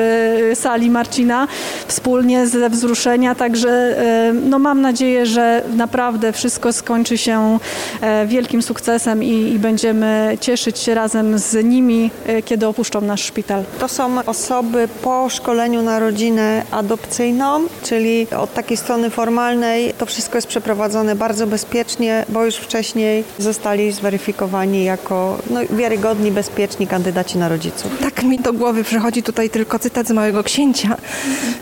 e, 0.53 0.57
sali 0.57 0.91
Marcina 0.91 1.49
wspólnie 1.87 2.47
ze 2.47 2.71
wzruszenia, 2.71 3.35
także 3.35 3.71
e, 3.71 4.33
no 4.33 4.59
mam 4.59 4.81
nadzieję, 4.81 5.27
że 5.27 5.63
naprawdę 5.77 6.33
wszystko 6.33 6.73
skończy 6.73 7.19
się 7.19 7.59
e, 8.01 8.27
wielkim 8.27 8.63
sukcesem 8.63 9.25
i, 9.25 9.53
i 9.55 9.59
będziemy 9.59 10.39
cieszyć 10.41 10.79
się 10.79 10.95
razem 10.95 11.39
z 11.39 11.65
nimi, 11.65 12.11
e, 12.27 12.43
kiedy 12.43 12.67
opuszczą 12.67 13.01
nasz 13.01 13.25
szpital. 13.25 13.65
To 13.79 13.89
są 13.89 14.25
osoby 14.25 14.89
po 15.03 15.29
szkoleniu 15.29 15.83
na 15.83 15.99
rodzinę 15.99 16.63
adopcyjną, 16.71 17.61
czyli 17.83 18.27
od 18.39 18.55
takiej 18.55 18.77
strony 18.77 19.11
formalnej 19.11 19.95
to 19.99 20.07
wszystko 20.07 20.39
jest 20.39 20.49
przeprowadzone 20.49 21.17
bardzo 21.17 21.47
bezpiecznie, 21.47 22.25
bo 22.29 22.45
już 22.45 22.57
wcześniej 22.57 23.25
zostali 23.39 23.93
zweryfikowani 23.93 24.85
jako 24.85 25.39
no, 25.51 25.61
wiarygodni, 25.71 26.31
bezpieczni 26.31 26.87
kandydaci 26.87 27.39
na 27.39 27.49
rodziców. 27.49 27.99
Tak 28.01 28.23
mi 28.29 28.39
do 28.39 28.53
głowy 28.53 28.85
przychodzi 28.85 29.23
tutaj 29.23 29.51
tylko 29.51 29.79
cytat 29.79 30.07
z 30.07 30.11
Małego 30.11 30.43
Księcia. 30.45 30.97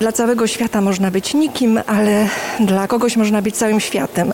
Dla 0.00 0.12
całego 0.12 0.46
świata 0.46 0.80
można 0.80 1.10
być 1.10 1.34
nikim, 1.34 1.80
ale 1.86 2.28
dla 2.60 2.88
kogoś 2.88 3.16
można 3.16 3.42
być 3.42 3.56
całym 3.56 3.80
światem. 3.80 4.32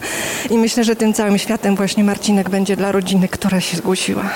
I 0.50 0.58
myślę, 0.58 0.84
że 0.84 0.96
tym 0.96 1.12
całym 1.12 1.38
światem 1.38 1.76
właśnie 1.76 2.04
Marcinek 2.04 2.50
będzie 2.50 2.76
dla 2.76 2.92
rodziny, 2.92 3.28
która 3.28 3.60
się 3.60 3.76
zgłosiła. 3.76 4.30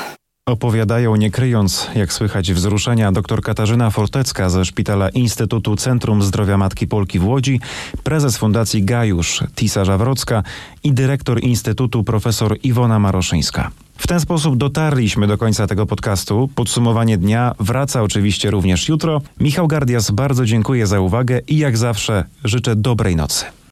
Opowiadają, 0.49 1.17
nie 1.17 1.31
kryjąc, 1.31 1.91
jak 1.95 2.13
słychać 2.13 2.53
wzruszenia, 2.53 3.13
dr 3.13 3.43
Katarzyna 3.43 3.91
Fortecka 3.91 4.49
ze 4.49 4.65
Szpitala 4.65 5.09
Instytutu 5.09 5.77
Centrum 5.77 6.23
Zdrowia 6.23 6.59
Matki 6.59 6.87
Polki 6.87 7.19
w 7.19 7.27
Łodzi, 7.27 7.61
prezes 8.05 8.37
Fundacji 8.37 8.85
Gajusz 8.85 9.45
Tisa 9.55 9.85
Żawrocka 9.85 10.43
i 10.85 10.93
dyrektor 10.93 11.43
Instytutu 11.43 12.05
profesor 12.05 12.57
Iwona 12.63 12.99
Maroszyńska. 12.99 13.71
W 13.97 14.07
ten 14.07 14.21
sposób 14.21 14.57
dotarliśmy 14.57 15.27
do 15.27 15.39
końca 15.39 15.67
tego 15.67 15.87
podcastu. 15.87 16.49
Podsumowanie 16.55 17.19
dnia 17.19 17.55
wraca 17.61 18.03
oczywiście 18.03 18.51
również 18.51 18.89
jutro. 18.89 19.23
Michał 19.41 19.69
Gardias 19.69 20.11
bardzo 20.11 20.45
dziękuję 20.45 20.87
za 20.87 21.01
uwagę 21.01 21.41
i 21.49 21.59
jak 21.59 21.77
zawsze 21.77 22.25
życzę 22.45 22.77
dobrej 22.77 23.17
nocy. 23.17 23.45